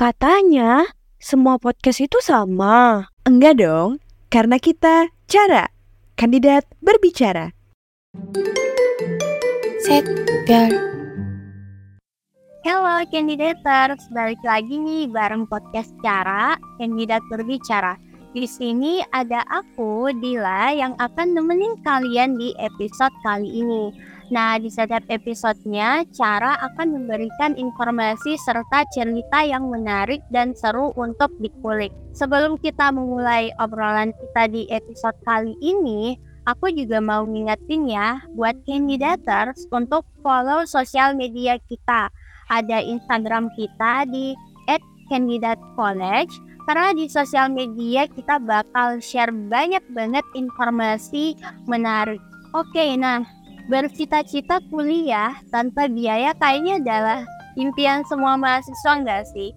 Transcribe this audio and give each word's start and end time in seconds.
Katanya 0.00 0.88
semua 1.20 1.60
podcast 1.60 2.00
itu 2.00 2.24
sama. 2.24 3.04
Enggak 3.28 3.60
dong, 3.60 4.00
karena 4.32 4.56
kita 4.56 5.12
cara 5.28 5.68
kandidat 6.16 6.64
berbicara. 6.80 7.52
Set 9.84 10.08
girl. 10.48 10.72
Halo 12.64 13.04
kandidaters, 13.12 14.00
balik 14.16 14.40
lagi 14.40 14.80
nih 14.80 15.04
bareng 15.04 15.44
podcast 15.44 15.92
Cara 16.00 16.56
Kandidat 16.80 17.20
Berbicara. 17.28 18.00
Di 18.32 18.48
sini 18.48 19.04
ada 19.12 19.44
aku, 19.52 20.16
Dila, 20.16 20.72
yang 20.72 20.96
akan 20.96 21.36
nemenin 21.36 21.76
kalian 21.84 22.40
di 22.40 22.56
episode 22.56 23.12
kali 23.20 23.52
ini. 23.52 23.92
Nah, 24.30 24.62
di 24.62 24.70
setiap 24.70 25.02
episodenya, 25.10 26.06
Cara 26.14 26.54
akan 26.70 26.94
memberikan 26.94 27.58
informasi 27.58 28.38
serta 28.38 28.86
cerita 28.94 29.42
yang 29.42 29.66
menarik 29.66 30.22
dan 30.30 30.54
seru 30.54 30.94
untuk 30.94 31.34
dikulik. 31.42 31.90
Sebelum 32.14 32.54
kita 32.62 32.94
memulai 32.94 33.50
obrolan 33.58 34.14
kita 34.14 34.46
di 34.46 34.70
episode 34.70 35.18
kali 35.26 35.58
ini, 35.58 36.14
aku 36.46 36.70
juga 36.70 37.02
mau 37.02 37.26
ngingetin 37.26 37.90
ya 37.90 38.22
buat 38.38 38.54
kandidaters 38.70 39.66
untuk 39.74 40.06
follow 40.22 40.62
sosial 40.62 41.18
media 41.18 41.58
kita. 41.66 42.06
Ada 42.50 42.86
Instagram 42.86 43.50
kita 43.58 44.06
di 44.06 44.38
@candidatecollege 45.10 46.34
karena 46.70 46.94
di 46.94 47.10
sosial 47.10 47.50
media 47.50 48.06
kita 48.06 48.38
bakal 48.38 49.02
share 49.02 49.34
banyak 49.34 49.82
banget 49.90 50.22
informasi 50.38 51.34
menarik. 51.66 52.22
Oke, 52.50 52.98
nah 52.98 53.22
bercita-cita 53.70 54.58
kuliah 54.66 55.38
tanpa 55.54 55.86
biaya 55.86 56.34
kayaknya 56.34 56.82
adalah 56.82 57.22
impian 57.54 58.02
semua 58.02 58.34
mahasiswa 58.34 58.98
nggak 58.98 59.24
sih? 59.30 59.54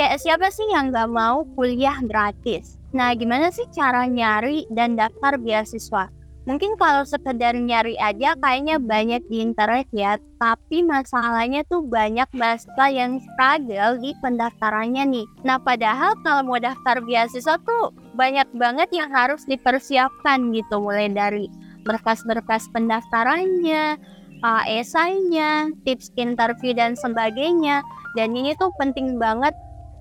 Kayak 0.00 0.16
siapa 0.24 0.48
sih 0.48 0.64
yang 0.72 0.88
nggak 0.88 1.12
mau 1.12 1.44
kuliah 1.52 2.00
gratis? 2.00 2.80
Nah, 2.96 3.12
gimana 3.12 3.52
sih 3.52 3.68
cara 3.68 4.08
nyari 4.08 4.64
dan 4.72 4.96
daftar 4.96 5.36
beasiswa? 5.36 6.08
Mungkin 6.48 6.80
kalau 6.80 7.04
sekedar 7.04 7.52
nyari 7.52 8.00
aja 8.00 8.32
kayaknya 8.40 8.80
banyak 8.80 9.20
di 9.28 9.44
internet 9.44 9.86
ya, 9.92 10.16
tapi 10.40 10.80
masalahnya 10.80 11.60
tuh 11.68 11.84
banyak 11.84 12.26
mahasiswa 12.32 12.86
yang 12.88 13.20
struggle 13.20 14.00
di 14.00 14.16
pendaftarannya 14.24 15.04
nih. 15.04 15.26
Nah, 15.44 15.60
padahal 15.60 16.16
kalau 16.24 16.48
mau 16.48 16.56
daftar 16.56 17.04
beasiswa 17.04 17.60
tuh 17.60 17.92
banyak 18.16 18.48
banget 18.56 18.88
yang 18.88 19.12
harus 19.12 19.44
dipersiapkan 19.44 20.48
gitu, 20.56 20.80
mulai 20.80 21.12
dari 21.12 21.44
berkas-berkas 21.90 22.70
pendaftarannya, 22.70 23.98
uh, 24.46 24.62
esainya, 24.70 25.74
tips 25.82 26.14
interview 26.14 26.70
dan 26.70 26.94
sebagainya. 26.94 27.82
Dan 28.14 28.38
ini 28.38 28.54
tuh 28.54 28.70
penting 28.78 29.18
banget 29.18 29.54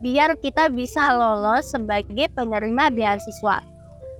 biar 0.05 0.37
kita 0.39 0.69
bisa 0.69 1.11
lolos 1.17 1.73
sebagai 1.73 2.29
penerima 2.37 2.93
beasiswa. 2.93 3.65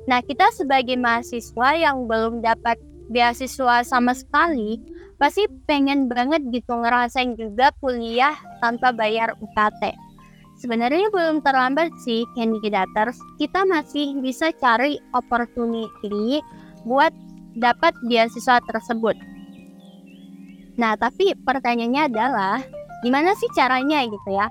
Nah, 0.09 0.19
kita 0.25 0.49
sebagai 0.57 0.97
mahasiswa 0.97 1.69
yang 1.77 2.09
belum 2.09 2.41
dapat 2.41 2.81
beasiswa 3.13 3.85
sama 3.85 4.17
sekali, 4.17 4.81
pasti 5.21 5.45
pengen 5.69 6.09
banget 6.09 6.41
gitu 6.49 6.73
ngerasain 6.73 7.37
juga 7.37 7.69
kuliah 7.77 8.33
tanpa 8.61 8.89
bayar 8.89 9.37
UKT. 9.37 9.93
Sebenarnya 10.59 11.07
belum 11.13 11.39
terlambat 11.39 11.95
sih 12.03 12.27
candidators, 12.35 13.15
kita 13.39 13.63
masih 13.63 14.19
bisa 14.19 14.51
cari 14.59 14.99
opportunity 15.15 16.43
buat 16.83 17.15
dapat 17.57 17.95
beasiswa 18.05 18.61
tersebut. 18.67 19.15
Nah, 20.79 20.95
tapi 20.95 21.35
pertanyaannya 21.35 22.03
adalah 22.07 22.57
gimana 23.03 23.35
sih 23.35 23.51
caranya 23.51 24.05
gitu 24.07 24.29
ya? 24.31 24.47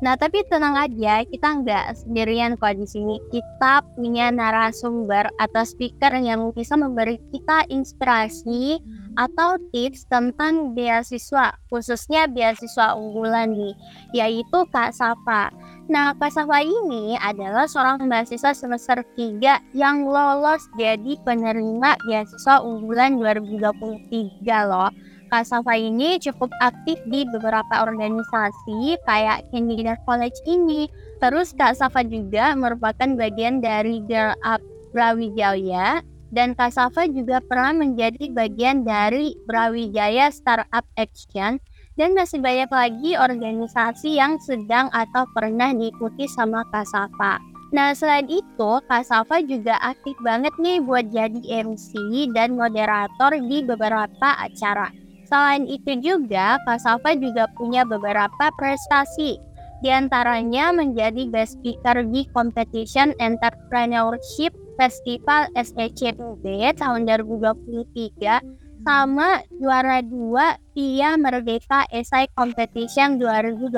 Nah, 0.00 0.16
tapi 0.16 0.40
tenang 0.48 0.80
aja, 0.80 1.28
kita 1.28 1.60
nggak 1.60 1.86
sendirian 1.92 2.56
kok 2.56 2.72
di 2.72 2.88
sini. 2.88 3.20
Kita 3.28 3.84
punya 3.92 4.32
narasumber 4.32 5.28
atau 5.36 5.60
speaker 5.60 6.16
yang 6.16 6.56
bisa 6.56 6.72
memberi 6.72 7.20
kita 7.28 7.68
inspirasi 7.68 8.80
atau 9.20 9.60
tips 9.68 10.08
tentang 10.08 10.72
beasiswa, 10.72 11.52
khususnya 11.68 12.24
beasiswa 12.24 12.96
unggulan 12.96 13.52
nih, 13.52 13.76
yaitu 14.16 14.58
Kak 14.72 14.96
Safa. 14.96 15.52
Nah, 15.92 16.16
Kak 16.16 16.32
Safa 16.32 16.64
ini 16.64 17.20
adalah 17.20 17.68
seorang 17.68 18.08
mahasiswa 18.08 18.56
semester 18.56 19.04
3 19.20 19.76
yang 19.76 20.08
lolos 20.08 20.64
jadi 20.80 21.20
penerima 21.28 22.00
beasiswa 22.08 22.64
unggulan 22.64 23.20
2023 23.20 24.40
loh. 24.64 24.88
Kak 25.30 25.46
Safa 25.46 25.78
ini 25.78 26.18
cukup 26.18 26.50
aktif 26.58 26.98
di 27.06 27.22
beberapa 27.30 27.86
organisasi 27.86 28.98
kayak 29.06 29.46
Candidate 29.54 30.02
College 30.02 30.34
ini. 30.48 30.90
Terus 31.22 31.54
Kak 31.54 31.78
Safa 31.78 32.02
juga 32.02 32.56
merupakan 32.58 33.14
bagian 33.14 33.62
dari 33.62 34.02
Girl 34.10 34.34
Up 34.42 34.58
Brawijaya 34.90 36.02
dan 36.30 36.54
Kak 36.54 36.74
Safa 36.74 37.10
juga 37.10 37.42
pernah 37.42 37.86
menjadi 37.86 38.30
bagian 38.30 38.86
dari 38.86 39.34
Brawijaya 39.46 40.30
Startup 40.30 40.86
Action 40.94 41.58
dan 41.98 42.16
masih 42.16 42.40
banyak 42.40 42.70
lagi 42.70 43.12
organisasi 43.18 44.16
yang 44.16 44.38
sedang 44.40 44.88
atau 44.94 45.26
pernah 45.36 45.74
diikuti 45.74 46.24
sama 46.30 46.64
Kak 46.70 46.86
Safa. 46.86 47.42
Nah 47.70 47.94
selain 47.94 48.26
itu, 48.26 48.70
Kak 48.90 49.06
Safa 49.06 49.42
juga 49.46 49.78
aktif 49.78 50.18
banget 50.22 50.50
nih 50.58 50.82
buat 50.82 51.06
jadi 51.10 51.66
MC 51.66 51.94
dan 52.34 52.58
moderator 52.58 53.38
di 53.38 53.62
beberapa 53.62 54.34
acara. 54.38 54.90
Selain 55.30 55.62
itu 55.70 55.94
juga, 56.02 56.58
Kak 56.66 56.82
Safa 56.82 57.14
juga 57.14 57.46
punya 57.54 57.86
beberapa 57.86 58.50
prestasi. 58.58 59.38
Di 59.80 59.88
antaranya 59.88 60.74
menjadi 60.74 61.30
Best 61.30 61.62
Speaker 61.62 62.04
di 62.10 62.26
Competition 62.34 63.14
Entrepreneurship 63.22 64.50
Festival 64.80 65.52
SECUB 65.52 66.40
tahun 66.80 67.00
2023 67.04 68.40
sama 68.80 69.44
juara 69.60 70.00
dua 70.00 70.56
Tia 70.72 71.20
Merdeka 71.20 71.84
Esai 71.92 72.24
Competition 72.32 73.20
2023. 73.20 73.68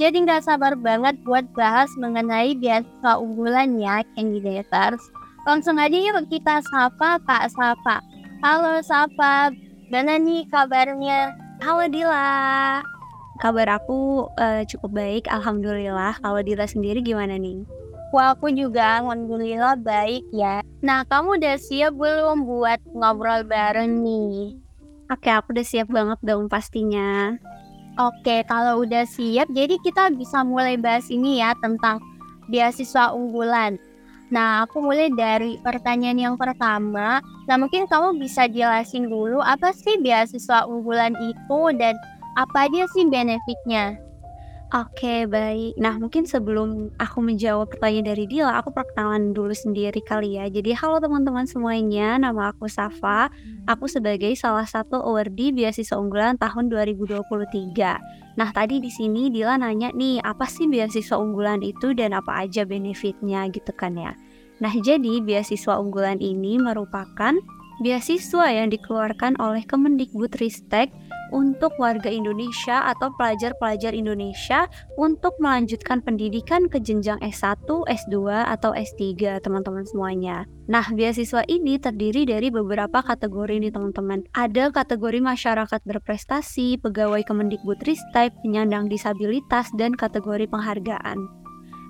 Jadi 0.00 0.16
nggak 0.24 0.48
sabar 0.48 0.72
banget 0.72 1.20
buat 1.28 1.44
bahas 1.52 1.92
mengenai 2.00 2.56
beasiswa 2.56 3.20
unggulannya 3.20 4.08
candidators. 4.16 5.04
Langsung 5.44 5.76
aja 5.76 5.92
yuk 5.92 6.32
kita 6.32 6.64
sapa 6.72 7.20
Kak 7.28 7.52
Safa. 7.52 8.00
Halo 8.40 8.80
Safa, 8.80 9.52
Gimana 9.92 10.16
nih 10.16 10.48
kabarnya? 10.48 11.36
Halo 11.60 11.84
Dila. 11.92 12.80
Kabar 13.44 13.68
aku 13.76 14.24
uh, 14.40 14.64
cukup 14.64 14.96
baik, 14.96 15.28
alhamdulillah. 15.28 16.16
Kalau 16.24 16.40
Dila 16.40 16.64
sendiri 16.64 17.04
gimana 17.04 17.36
nih? 17.36 17.81
Wah, 18.12 18.36
aku 18.36 18.52
juga 18.52 19.00
alhamdulillah 19.00 19.80
baik 19.80 20.28
ya. 20.36 20.60
Nah, 20.84 21.00
kamu 21.08 21.40
udah 21.40 21.56
siap 21.56 21.96
belum 21.96 22.44
buat 22.44 22.76
ngobrol 22.92 23.40
bareng 23.48 24.04
nih? 24.04 24.52
Oke, 25.08 25.32
aku 25.32 25.56
udah 25.56 25.64
siap 25.64 25.88
banget 25.88 26.20
dong 26.20 26.44
pastinya. 26.44 27.40
Oke, 27.96 28.44
kalau 28.44 28.84
udah 28.84 29.08
siap, 29.08 29.48
jadi 29.56 29.80
kita 29.80 30.12
bisa 30.12 30.44
mulai 30.44 30.76
bahas 30.76 31.08
ini 31.08 31.40
ya 31.40 31.56
tentang 31.64 32.04
beasiswa 32.52 33.16
unggulan. 33.16 33.80
Nah, 34.28 34.68
aku 34.68 34.84
mulai 34.84 35.08
dari 35.12 35.56
pertanyaan 35.64 36.20
yang 36.20 36.36
pertama. 36.36 37.24
Nah, 37.48 37.56
mungkin 37.56 37.88
kamu 37.88 38.20
bisa 38.20 38.44
jelasin 38.44 39.08
dulu 39.08 39.40
apa 39.40 39.72
sih 39.72 39.96
beasiswa 40.04 40.68
unggulan 40.68 41.16
itu 41.16 41.60
dan 41.80 41.96
apa 42.36 42.68
aja 42.68 42.84
sih 42.92 43.08
benefitnya? 43.08 43.96
Oke, 44.72 45.28
baik. 45.28 45.76
Nah, 45.76 46.00
mungkin 46.00 46.24
sebelum 46.24 46.96
aku 46.96 47.20
menjawab 47.20 47.76
pertanyaan 47.76 48.08
dari 48.08 48.24
Dila, 48.24 48.56
aku 48.56 48.72
perkenalan 48.72 49.36
dulu 49.36 49.52
sendiri 49.52 50.00
kali 50.00 50.40
ya. 50.40 50.48
Jadi, 50.48 50.72
halo 50.72 50.96
teman-teman 50.96 51.44
semuanya, 51.44 52.16
nama 52.16 52.56
aku 52.56 52.72
Safa. 52.72 53.28
Aku 53.68 53.84
sebagai 53.84 54.32
salah 54.32 54.64
satu 54.64 54.96
awardee 54.96 55.52
beasiswa 55.52 56.00
unggulan 56.00 56.40
tahun 56.40 56.72
2023. 56.72 58.00
Nah, 58.40 58.48
tadi 58.56 58.80
di 58.80 58.88
sini 58.88 59.28
Dila 59.28 59.60
nanya 59.60 59.92
nih, 59.92 60.24
apa 60.24 60.48
sih 60.48 60.64
beasiswa 60.64 61.20
unggulan 61.20 61.60
itu 61.60 61.92
dan 61.92 62.16
apa 62.16 62.48
aja 62.48 62.64
benefitnya 62.64 63.52
gitu 63.52 63.76
kan 63.76 63.92
ya. 63.92 64.16
Nah, 64.64 64.72
jadi 64.72 65.20
beasiswa 65.20 65.76
unggulan 65.76 66.16
ini 66.16 66.56
merupakan 66.56 67.36
beasiswa 67.84 68.46
yang 68.48 68.72
dikeluarkan 68.72 69.36
oleh 69.36 69.68
Kemendikbudristek 69.68 70.88
untuk 71.32 71.74
warga 71.80 72.12
Indonesia 72.12 72.86
atau 72.92 73.10
pelajar-pelajar 73.16 73.96
Indonesia 73.96 74.68
untuk 75.00 75.34
melanjutkan 75.40 76.04
pendidikan 76.04 76.68
ke 76.68 76.78
jenjang 76.78 77.18
S1, 77.24 77.66
S2, 77.66 78.46
atau 78.46 78.70
S3, 78.76 79.40
teman-teman 79.42 79.82
semuanya. 79.88 80.46
Nah, 80.70 80.86
beasiswa 80.94 81.42
ini 81.50 81.80
terdiri 81.82 82.22
dari 82.22 82.52
beberapa 82.52 83.02
kategori 83.02 83.58
nih, 83.58 83.72
teman-teman. 83.74 84.22
Ada 84.36 84.70
kategori 84.70 85.18
masyarakat 85.18 85.80
berprestasi, 85.82 86.78
pegawai 86.78 87.26
Kemendikbudristek, 87.26 88.36
penyandang 88.44 88.86
disabilitas, 88.86 89.72
dan 89.74 89.96
kategori 89.98 90.46
penghargaan. 90.46 91.41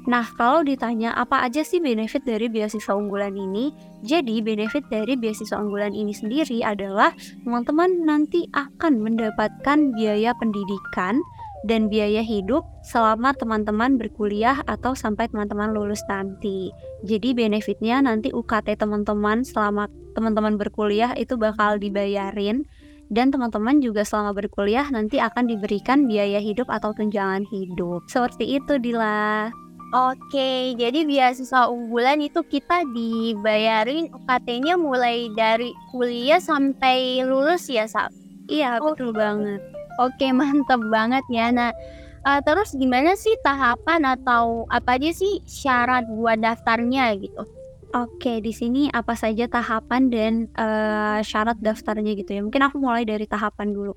Nah, 0.02 0.26
kalau 0.34 0.66
ditanya 0.66 1.14
apa 1.14 1.46
aja 1.46 1.62
sih 1.62 1.78
benefit 1.78 2.26
dari 2.26 2.50
beasiswa 2.50 2.90
unggulan 2.90 3.38
ini? 3.38 3.70
Jadi, 4.02 4.42
benefit 4.42 4.82
dari 4.90 5.14
beasiswa 5.14 5.62
unggulan 5.62 5.94
ini 5.94 6.10
sendiri 6.10 6.58
adalah 6.66 7.14
teman-teman 7.46 8.02
nanti 8.02 8.50
akan 8.50 8.98
mendapatkan 8.98 9.94
biaya 9.94 10.34
pendidikan 10.34 11.22
dan 11.62 11.86
biaya 11.86 12.26
hidup 12.26 12.66
selama 12.82 13.30
teman-teman 13.38 13.94
berkuliah 13.94 14.58
atau 14.66 14.98
sampai 14.98 15.30
teman-teman 15.30 15.70
lulus 15.70 16.02
nanti. 16.10 16.74
Jadi 17.06 17.38
benefitnya 17.38 18.02
nanti 18.02 18.34
UKT 18.34 18.74
teman-teman 18.74 19.46
selama 19.46 19.86
teman-teman 20.18 20.58
berkuliah 20.58 21.14
itu 21.14 21.38
bakal 21.38 21.78
dibayarin 21.78 22.66
dan 23.12 23.30
teman-teman 23.30 23.78
juga 23.78 24.02
selama 24.02 24.34
berkuliah 24.34 24.88
nanti 24.90 25.22
akan 25.22 25.46
diberikan 25.46 26.10
biaya 26.10 26.42
hidup 26.42 26.66
atau 26.66 26.90
tunjangan 26.90 27.46
hidup. 27.46 28.02
Seperti 28.10 28.58
itu 28.58 28.82
Dila. 28.82 29.52
Oke, 29.92 30.72
jadi 30.80 31.04
beasiswa 31.04 31.68
unggulan 31.68 32.24
itu 32.24 32.40
kita 32.40 32.80
dibayarin 32.96 34.08
UKT-nya 34.08 34.80
mulai 34.80 35.28
dari 35.36 35.76
kuliah 35.92 36.40
sampai 36.40 37.20
lulus 37.20 37.68
ya, 37.68 37.84
Sab? 37.84 38.08
Iya, 38.48 38.80
oh. 38.80 38.96
betul 38.96 39.12
banget. 39.12 39.60
Oke, 40.00 40.32
mantap 40.32 40.80
banget 40.88 41.20
ya. 41.28 41.52
Nah, 41.52 41.76
uh, 42.24 42.40
terus 42.40 42.72
gimana 42.72 43.12
sih 43.20 43.36
tahapan 43.44 44.16
atau 44.16 44.64
apa 44.72 44.96
aja 44.96 45.12
sih 45.12 45.44
syarat 45.44 46.08
buat 46.08 46.40
daftarnya 46.40 47.12
gitu? 47.20 47.44
Oke, 47.92 48.40
di 48.40 48.56
sini 48.56 48.88
apa 48.96 49.12
saja 49.12 49.44
tahapan 49.44 50.08
dan 50.08 50.32
uh, 50.56 51.20
syarat 51.20 51.60
daftarnya 51.60 52.16
gitu 52.16 52.32
ya. 52.32 52.40
Mungkin 52.40 52.64
aku 52.64 52.80
mulai 52.80 53.04
dari 53.04 53.28
tahapan 53.28 53.76
dulu. 53.76 53.92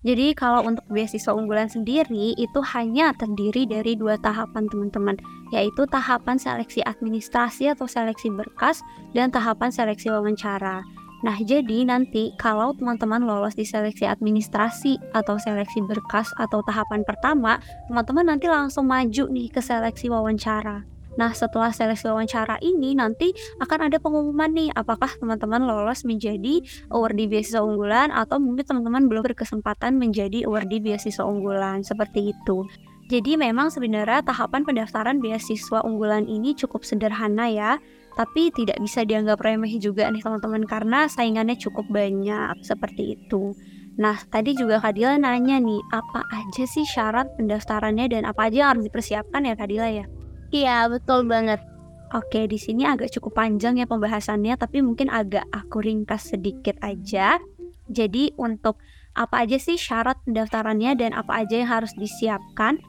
Jadi 0.00 0.32
kalau 0.32 0.64
untuk 0.64 0.84
beasiswa 0.88 1.36
unggulan 1.36 1.68
sendiri 1.68 2.32
itu 2.40 2.60
hanya 2.72 3.12
terdiri 3.20 3.68
dari 3.68 3.92
dua 4.00 4.16
tahapan 4.16 4.64
teman-teman, 4.72 5.20
yaitu 5.52 5.84
tahapan 5.92 6.40
seleksi 6.40 6.80
administrasi 6.88 7.68
atau 7.68 7.84
seleksi 7.84 8.32
berkas 8.32 8.80
dan 9.12 9.28
tahapan 9.28 9.68
seleksi 9.68 10.08
wawancara. 10.08 10.80
Nah, 11.20 11.36
jadi 11.36 11.84
nanti 11.84 12.32
kalau 12.40 12.72
teman-teman 12.72 13.28
lolos 13.28 13.52
di 13.52 13.68
seleksi 13.68 14.08
administrasi 14.08 14.96
atau 15.12 15.36
seleksi 15.36 15.84
berkas 15.84 16.32
atau 16.40 16.64
tahapan 16.64 17.04
pertama, 17.04 17.60
teman-teman 17.92 18.32
nanti 18.32 18.48
langsung 18.48 18.88
maju 18.88 19.28
nih 19.28 19.52
ke 19.52 19.60
seleksi 19.60 20.08
wawancara. 20.08 20.80
Nah, 21.18 21.34
setelah 21.34 21.74
seleksi 21.74 22.06
wawancara 22.06 22.62
ini 22.62 22.94
nanti 22.94 23.34
akan 23.58 23.90
ada 23.90 23.98
pengumuman 23.98 24.50
nih 24.54 24.70
apakah 24.76 25.10
teman-teman 25.18 25.66
lolos 25.66 26.06
menjadi 26.06 26.62
awardee 26.92 27.26
beasiswa 27.26 27.64
unggulan 27.64 28.14
atau 28.14 28.38
mungkin 28.38 28.62
teman-teman 28.62 29.10
belum 29.10 29.22
berkesempatan 29.32 29.98
menjadi 29.98 30.46
awardee 30.46 30.78
beasiswa 30.78 31.26
unggulan 31.26 31.82
seperti 31.82 32.30
itu. 32.30 32.62
Jadi 33.10 33.34
memang 33.34 33.74
sebenarnya 33.74 34.22
tahapan 34.22 34.62
pendaftaran 34.62 35.18
beasiswa 35.18 35.82
unggulan 35.82 36.30
ini 36.30 36.54
cukup 36.54 36.86
sederhana 36.86 37.50
ya, 37.50 37.82
tapi 38.14 38.54
tidak 38.54 38.78
bisa 38.78 39.02
dianggap 39.02 39.42
remeh 39.42 39.82
juga 39.82 40.06
nih 40.06 40.22
teman-teman 40.22 40.62
karena 40.62 41.10
saingannya 41.10 41.58
cukup 41.58 41.90
banyak 41.90 42.54
seperti 42.62 43.18
itu. 43.18 43.58
Nah, 43.98 44.14
tadi 44.30 44.54
juga 44.54 44.78
Kadila 44.78 45.18
nanya 45.18 45.58
nih, 45.58 45.82
apa 45.90 46.22
aja 46.30 46.64
sih 46.70 46.86
syarat 46.86 47.34
pendaftarannya 47.34 48.06
dan 48.14 48.22
apa 48.30 48.46
aja 48.46 48.56
yang 48.62 48.70
harus 48.78 48.86
dipersiapkan 48.86 49.42
ya 49.42 49.58
Kadila 49.58 49.90
ya? 49.90 50.06
Iya, 50.50 50.90
betul 50.90 51.30
banget. 51.30 51.62
Oke, 52.10 52.50
di 52.50 52.58
sini 52.58 52.82
agak 52.82 53.14
cukup 53.14 53.38
panjang 53.38 53.78
ya 53.78 53.86
pembahasannya, 53.86 54.58
tapi 54.58 54.82
mungkin 54.82 55.06
agak 55.06 55.46
aku 55.54 55.78
ringkas 55.78 56.34
sedikit 56.34 56.74
aja. 56.82 57.38
Jadi 57.86 58.34
untuk 58.34 58.82
apa 59.14 59.46
aja 59.46 59.58
sih 59.62 59.78
syarat 59.78 60.18
pendaftarannya 60.26 60.98
dan 60.98 61.14
apa 61.14 61.46
aja 61.46 61.54
yang 61.54 61.70
harus 61.70 61.94
disiapkan? 61.94 62.82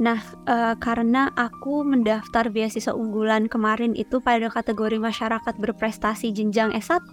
Nah, 0.00 0.24
e, 0.48 0.72
karena 0.80 1.28
aku 1.36 1.84
mendaftar 1.84 2.48
beasiswa 2.48 2.96
unggulan 2.96 3.44
kemarin 3.44 3.92
itu 3.92 4.24
pada 4.24 4.48
kategori 4.48 4.96
masyarakat 4.96 5.54
berprestasi 5.60 6.32
jenjang 6.32 6.72
S1, 6.72 7.12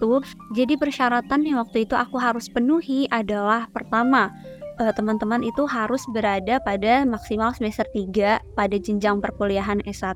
jadi 0.55 0.79
persyaratan 0.79 1.43
yang 1.43 1.59
waktu 1.59 1.83
itu 1.83 1.99
aku 1.99 2.15
harus 2.23 2.47
penuhi 2.47 3.03
adalah 3.11 3.67
pertama, 3.67 4.31
teman-teman 4.95 5.43
itu 5.43 5.67
harus 5.67 6.07
berada 6.15 6.63
pada 6.63 7.03
maksimal 7.03 7.51
semester 7.51 7.83
3 7.91 8.55
pada 8.55 8.75
jenjang 8.79 9.19
perkuliahan 9.19 9.83
S1. 9.83 10.15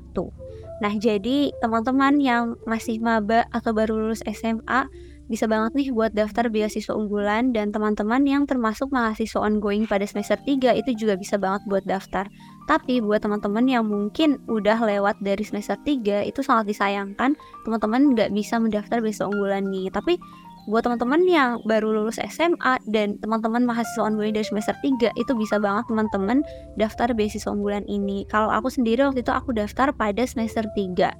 Nah, 0.82 0.92
jadi 0.98 1.54
teman-teman 1.62 2.18
yang 2.18 2.58
masih 2.66 2.98
maba 2.98 3.46
atau 3.54 3.70
baru 3.70 3.94
lulus 3.94 4.24
SMA 4.26 4.88
bisa 5.24 5.48
banget 5.48 5.72
nih 5.72 5.88
buat 5.88 6.12
daftar 6.12 6.52
beasiswa 6.52 6.92
unggulan 6.92 7.48
dan 7.56 7.72
teman-teman 7.72 8.28
yang 8.28 8.44
termasuk 8.44 8.92
mahasiswa 8.92 9.40
ongoing 9.40 9.88
pada 9.88 10.04
semester 10.04 10.36
3 10.36 10.76
itu 10.76 10.90
juga 10.92 11.16
bisa 11.16 11.40
banget 11.40 11.64
buat 11.64 11.84
daftar. 11.88 12.28
Tapi 12.68 13.00
buat 13.00 13.24
teman-teman 13.24 13.64
yang 13.64 13.88
mungkin 13.88 14.36
udah 14.52 14.84
lewat 14.84 15.16
dari 15.24 15.40
semester 15.40 15.80
3 15.80 16.28
itu 16.28 16.44
sangat 16.44 16.68
disayangkan 16.68 17.32
teman-teman 17.64 18.12
nggak 18.12 18.36
bisa 18.36 18.60
mendaftar 18.60 19.00
beasiswa 19.00 19.32
unggulan 19.32 19.64
nih. 19.72 19.88
Tapi 19.88 20.20
buat 20.64 20.84
teman-teman 20.84 21.20
yang 21.28 21.50
baru 21.68 21.92
lulus 21.92 22.16
SMA 22.16 22.80
dan 22.88 23.20
teman-teman 23.20 23.68
mahasiswa 23.68 24.08
ongoing 24.08 24.32
dari 24.32 24.46
semester 24.48 24.72
3 24.80 25.12
itu 25.12 25.32
bisa 25.36 25.60
banget 25.60 25.84
teman-teman 25.92 26.40
daftar 26.80 27.12
beasiswa 27.12 27.52
unggulan 27.52 27.84
ini. 27.84 28.24
Kalau 28.32 28.48
aku 28.48 28.72
sendiri 28.72 29.04
waktu 29.04 29.20
itu 29.20 29.32
aku 29.32 29.52
daftar 29.52 29.92
pada 29.92 30.24
semester 30.24 30.64
3. 30.72 31.12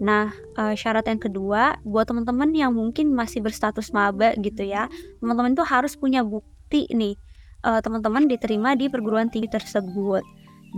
Nah, 0.00 0.32
uh, 0.56 0.72
syarat 0.72 1.04
yang 1.08 1.20
kedua 1.20 1.76
buat 1.84 2.08
teman-teman 2.08 2.52
yang 2.56 2.72
mungkin 2.72 3.12
masih 3.12 3.44
berstatus 3.44 3.92
maba 3.92 4.32
gitu 4.40 4.64
ya. 4.64 4.88
Teman-teman 5.20 5.52
tuh 5.52 5.64
harus 5.68 5.96
punya 5.96 6.24
bukti 6.24 6.88
nih 6.92 7.16
uh, 7.64 7.80
teman-teman 7.84 8.28
diterima 8.28 8.76
di 8.76 8.88
perguruan 8.88 9.28
tinggi 9.28 9.48
tersebut. 9.52 10.24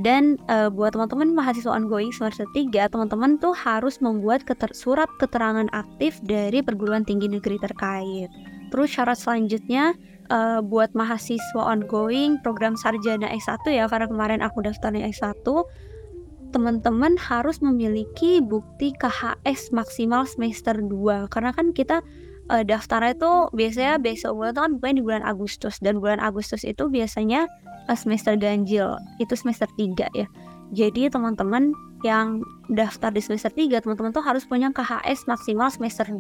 Dan 0.01 0.41
uh, 0.49 0.73
buat 0.73 0.97
teman-teman 0.97 1.37
mahasiswa 1.37 1.69
ongoing 1.69 2.17
semester 2.17 2.49
3, 2.57 2.89
teman-teman 2.89 3.37
tuh 3.37 3.53
harus 3.53 4.01
membuat 4.01 4.41
keter 4.49 4.73
surat 4.73 5.11
keterangan 5.21 5.69
aktif 5.77 6.17
dari 6.25 6.65
perguruan 6.65 7.05
tinggi 7.05 7.29
negeri 7.29 7.61
terkait. 7.61 8.33
Terus 8.73 8.89
syarat 8.89 9.21
selanjutnya 9.21 9.93
uh, 10.33 10.65
buat 10.65 10.97
mahasiswa 10.97 11.61
ongoing 11.61 12.41
program 12.41 12.73
sarjana 12.73 13.29
S1 13.37 13.69
ya 13.69 13.85
karena 13.85 14.09
kemarin 14.09 14.41
aku 14.41 14.65
daftarnya 14.65 15.13
S1 15.13 15.45
teman-teman 16.53 17.17
harus 17.17 17.65
memiliki 17.65 18.45
bukti 18.45 18.93
KHS 19.01 19.73
maksimal 19.73 20.29
semester 20.29 20.85
2 20.85 21.33
karena 21.33 21.51
kan 21.57 21.73
kita 21.73 22.05
uh, 22.51 22.65
daftarnya 22.65 23.15
itu 23.15 23.33
biasanya 23.55 23.95
besok 24.03 24.39
bulan 24.39 24.55
kan 24.57 24.71
bukan 24.81 24.95
di 24.99 25.03
bulan 25.05 25.23
Agustus. 25.23 25.79
Dan 25.79 26.03
bulan 26.03 26.19
Agustus 26.19 26.67
itu 26.67 26.89
biasanya 26.91 27.47
semester 27.95 28.35
ganjil. 28.39 28.99
Itu 29.23 29.37
semester 29.37 29.69
3 29.79 30.11
ya. 30.17 30.27
Jadi 30.73 31.13
teman-teman 31.13 31.77
yang 32.03 32.43
daftar 32.71 33.15
di 33.15 33.23
semester 33.23 33.51
3 33.55 33.83
teman-teman 33.83 34.11
tuh 34.11 34.23
harus 34.23 34.43
punya 34.43 34.69
KHS 34.75 35.31
maksimal 35.31 35.71
semester 35.71 36.07
2 36.11 36.19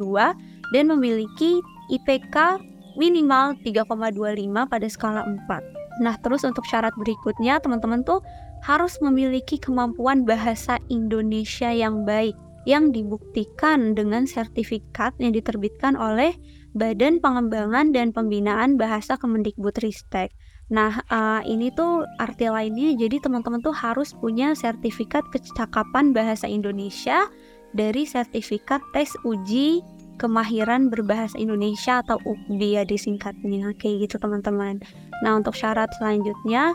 dan 0.72 0.84
memiliki 0.88 1.58
IPK 1.90 2.62
minimal 2.96 3.58
3,25 3.66 4.70
pada 4.70 4.86
skala 4.86 5.22
4 5.26 6.00
nah 6.00 6.16
terus 6.22 6.46
untuk 6.46 6.64
syarat 6.64 6.94
berikutnya 6.96 7.60
teman-teman 7.60 8.00
tuh 8.06 8.24
harus 8.62 8.96
memiliki 9.02 9.58
kemampuan 9.58 10.24
bahasa 10.24 10.78
Indonesia 10.88 11.68
yang 11.68 12.06
baik 12.06 12.32
yang 12.68 12.94
dibuktikan 12.94 13.94
dengan 13.98 14.26
sertifikat 14.28 15.14
yang 15.18 15.34
diterbitkan 15.34 15.98
oleh 15.98 16.34
Badan 16.72 17.20
Pengembangan 17.20 17.92
dan 17.92 18.14
Pembinaan 18.16 18.80
Bahasa 18.80 19.20
Kemendikbudristek. 19.20 20.32
Nah, 20.72 21.04
uh, 21.12 21.44
ini 21.44 21.68
tuh 21.74 22.08
arti 22.16 22.48
lainnya 22.48 22.96
jadi 22.96 23.20
teman-teman 23.20 23.60
tuh 23.60 23.76
harus 23.76 24.16
punya 24.16 24.56
sertifikat 24.56 25.20
kecakapan 25.28 26.16
bahasa 26.16 26.48
Indonesia 26.48 27.28
dari 27.76 28.08
sertifikat 28.08 28.80
tes 28.96 29.12
uji 29.26 29.84
kemahiran 30.16 30.88
berbahasa 30.88 31.36
Indonesia 31.36 32.00
atau 32.00 32.16
UKBI 32.24 32.78
ya 32.78 32.82
disingkatnya 32.88 33.74
kayak 33.76 34.08
gitu 34.08 34.16
teman-teman. 34.16 34.80
Nah, 35.20 35.36
untuk 35.36 35.52
syarat 35.52 35.92
selanjutnya 36.00 36.72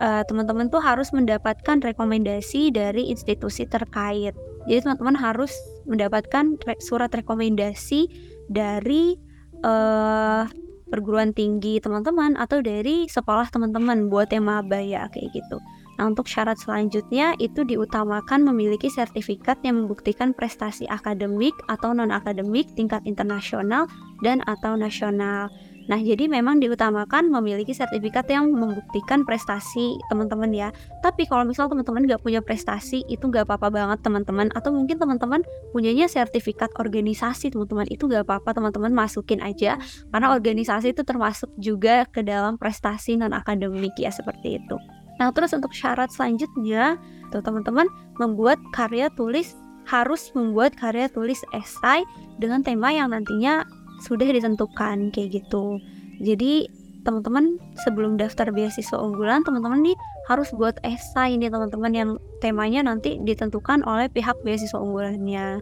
uh, 0.00 0.22
teman-teman 0.26 0.70
tuh 0.72 0.82
harus 0.82 1.12
mendapatkan 1.14 1.78
rekomendasi 1.82 2.72
dari 2.74 3.12
institusi 3.12 3.68
terkait. 3.68 4.34
Jadi 4.64 4.80
teman-teman 4.80 5.14
harus 5.14 5.52
mendapatkan 5.84 6.56
re 6.64 6.74
surat 6.80 7.12
rekomendasi 7.12 8.08
dari 8.48 9.14
uh, 9.62 10.48
perguruan 10.88 11.34
tinggi 11.34 11.82
teman-teman 11.82 12.38
atau 12.38 12.62
dari 12.62 13.10
sekolah 13.10 13.50
teman-teman 13.50 14.08
buat 14.08 14.30
yang 14.30 14.46
maba 14.46 14.78
ya 14.78 15.10
kayak 15.10 15.32
gitu. 15.34 15.58
Nah, 15.94 16.10
untuk 16.10 16.26
syarat 16.26 16.58
selanjutnya 16.58 17.38
itu 17.38 17.62
diutamakan 17.62 18.42
memiliki 18.42 18.90
sertifikat 18.90 19.62
yang 19.62 19.86
membuktikan 19.86 20.34
prestasi 20.34 20.90
akademik 20.90 21.54
atau 21.70 21.94
non-akademik 21.94 22.66
tingkat 22.74 22.98
internasional 23.06 23.86
dan 24.26 24.42
atau 24.50 24.74
nasional. 24.74 25.46
Nah, 25.84 26.00
jadi 26.00 26.24
memang 26.32 26.64
diutamakan 26.64 27.28
memiliki 27.28 27.76
sertifikat 27.76 28.24
yang 28.32 28.48
membuktikan 28.48 29.28
prestasi 29.28 30.00
teman-teman 30.08 30.48
ya. 30.48 30.68
Tapi 31.04 31.28
kalau 31.28 31.44
misal 31.44 31.68
teman-teman 31.68 32.08
nggak 32.08 32.24
punya 32.24 32.40
prestasi, 32.40 33.04
itu 33.04 33.28
nggak 33.28 33.44
apa-apa 33.44 33.68
banget 33.68 33.98
teman-teman. 34.00 34.48
Atau 34.56 34.72
mungkin 34.72 34.96
teman-teman 34.96 35.44
punyanya 35.76 36.08
sertifikat 36.08 36.72
organisasi 36.80 37.52
teman-teman, 37.52 37.84
itu 37.92 38.08
nggak 38.08 38.24
apa-apa 38.24 38.56
teman-teman 38.56 38.96
masukin 38.96 39.44
aja. 39.44 39.76
Karena 40.08 40.32
organisasi 40.32 40.96
itu 40.96 41.04
termasuk 41.04 41.52
juga 41.60 42.08
ke 42.08 42.24
dalam 42.24 42.56
prestasi 42.56 43.20
non-akademik 43.20 43.92
ya, 44.00 44.08
seperti 44.08 44.56
itu. 44.64 44.76
Nah, 45.20 45.30
terus 45.30 45.52
untuk 45.52 45.70
syarat 45.76 46.10
selanjutnya, 46.10 46.98
tuh 47.28 47.44
teman-teman 47.44 47.86
membuat 48.18 48.58
karya 48.72 49.12
tulis 49.14 49.54
harus 49.84 50.32
membuat 50.32 50.72
karya 50.80 51.12
tulis 51.12 51.44
esai 51.52 52.02
dengan 52.40 52.64
tema 52.64 52.88
yang 52.88 53.12
nantinya 53.12 53.68
sudah 54.04 54.28
ditentukan 54.28 55.08
kayak 55.10 55.42
gitu. 55.42 55.80
Jadi 56.20 56.68
teman-teman 57.04 57.60
sebelum 57.84 58.16
daftar 58.16 58.48
beasiswa 58.48 58.96
unggulan 58.96 59.44
teman-teman 59.44 59.84
nih 59.84 59.96
harus 60.28 60.48
buat 60.56 60.80
esai 60.80 61.36
nih 61.36 61.52
teman-teman 61.52 61.92
yang 61.92 62.10
temanya 62.40 62.80
nanti 62.80 63.20
ditentukan 63.20 63.84
oleh 63.84 64.08
pihak 64.08 64.40
beasiswa 64.40 64.80
unggulannya. 64.80 65.60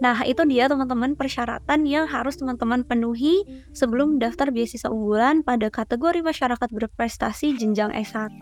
Nah, 0.00 0.16
itu 0.24 0.40
dia 0.48 0.64
teman-teman 0.64 1.12
persyaratan 1.12 1.84
yang 1.84 2.08
harus 2.08 2.40
teman-teman 2.40 2.88
penuhi 2.88 3.44
sebelum 3.76 4.16
daftar 4.16 4.48
beasiswa 4.48 4.88
unggulan 4.88 5.44
pada 5.44 5.68
kategori 5.68 6.24
masyarakat 6.24 6.68
berprestasi 6.72 7.60
jenjang 7.60 7.92
S1. 7.92 8.40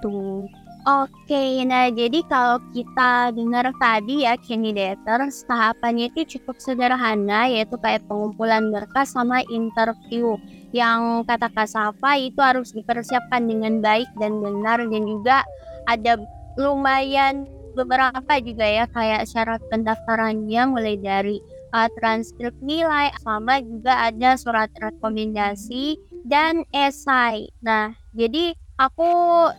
Oke, 0.88 1.60
nah 1.68 1.92
jadi 1.92 2.24
kalau 2.32 2.64
kita 2.72 3.36
dengar 3.36 3.68
tadi 3.76 4.24
ya 4.24 4.40
candidators, 4.40 5.44
tahapannya 5.44 6.08
itu 6.16 6.40
cukup 6.40 6.56
sederhana 6.64 7.44
yaitu 7.44 7.76
kayak 7.76 8.00
pengumpulan 8.08 8.72
berkas 8.72 9.12
sama 9.12 9.44
interview 9.52 10.40
yang 10.72 11.28
kata 11.28 11.52
Kak 11.52 11.68
Safa 11.68 12.16
itu 12.16 12.40
harus 12.40 12.72
dipersiapkan 12.72 13.44
dengan 13.44 13.84
baik 13.84 14.08
dan 14.16 14.40
benar 14.40 14.80
dan 14.80 15.04
juga 15.04 15.44
ada 15.92 16.24
lumayan 16.56 17.44
beberapa 17.76 18.40
juga 18.40 18.64
ya 18.64 18.88
kayak 18.88 19.28
syarat 19.28 19.60
pendaftarannya 19.68 20.72
mulai 20.72 20.96
dari 20.96 21.36
uh, 21.76 21.92
transkrip 22.00 22.56
nilai 22.64 23.12
sama 23.20 23.60
juga 23.60 24.08
ada 24.08 24.40
surat 24.40 24.72
rekomendasi 24.80 26.00
dan 26.24 26.64
esai. 26.72 27.52
Nah, 27.60 27.92
jadi 28.16 28.56
aku 28.78 29.10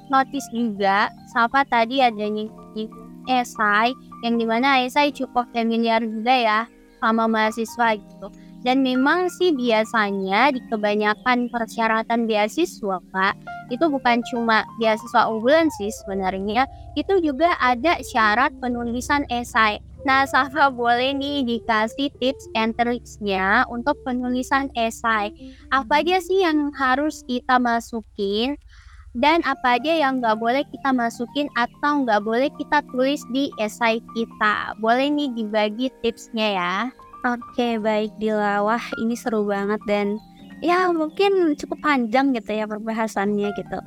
notice 0.07 0.47
juga 0.55 1.11
Safa 1.35 1.67
tadi 1.67 1.99
ada 1.99 2.25
nyinggung 2.25 2.89
esai 3.29 3.93
yang 4.25 4.39
di 4.39 4.45
mana 4.47 4.81
esai 4.83 5.13
cukup 5.13 5.45
familiar 5.53 6.01
juga 6.01 6.33
ya 6.33 6.59
sama 6.99 7.27
mahasiswa 7.29 7.95
gitu. 7.95 8.27
Dan 8.59 8.83
memang 8.83 9.31
sih 9.31 9.55
biasanya 9.55 10.51
di 10.51 10.59
kebanyakan 10.67 11.47
persyaratan 11.47 12.27
beasiswa 12.27 12.99
Kak, 13.15 13.39
itu 13.71 13.87
bukan 13.87 14.19
cuma 14.27 14.67
beasiswa 14.83 15.31
unggulan 15.31 15.71
sih 15.79 15.87
sebenarnya, 16.03 16.67
itu 16.99 17.23
juga 17.23 17.55
ada 17.63 18.03
syarat 18.03 18.51
penulisan 18.59 19.23
esai. 19.31 19.79
Nah, 20.03 20.27
Safa 20.27 20.71
boleh 20.71 21.11
nih 21.11 21.43
dikasih 21.43 22.11
tips 22.19 22.51
and 22.55 22.75
tricksnya 22.75 23.67
untuk 23.71 23.99
penulisan 24.03 24.67
esai. 24.75 25.31
Apa 25.71 26.03
aja 26.03 26.23
sih 26.23 26.43
yang 26.43 26.71
harus 26.75 27.23
kita 27.27 27.59
masukin 27.59 28.59
dan 29.17 29.41
apa 29.47 29.81
aja 29.81 29.89
yang 29.89 30.21
nggak 30.21 30.37
boleh 30.37 30.61
kita 30.69 30.93
masukin 30.93 31.49
atau 31.57 32.05
nggak 32.05 32.21
boleh 32.21 32.49
kita 32.61 32.85
tulis 32.93 33.21
di 33.33 33.49
esai 33.57 34.03
kita. 34.13 34.77
Boleh 34.77 35.09
nih 35.09 35.33
dibagi 35.33 35.89
tipsnya 36.05 36.47
ya. 36.53 36.73
Oke, 37.25 37.81
baik 37.81 38.15
Dila. 38.21 38.63
Wah, 38.63 38.85
ini 39.01 39.17
seru 39.17 39.43
banget 39.43 39.81
dan 39.89 40.15
ya 40.63 40.87
mungkin 40.91 41.55
cukup 41.55 41.79
panjang 41.83 42.31
gitu 42.31 42.51
ya 42.53 42.69
perbahasannya 42.69 43.49
gitu. 43.57 43.79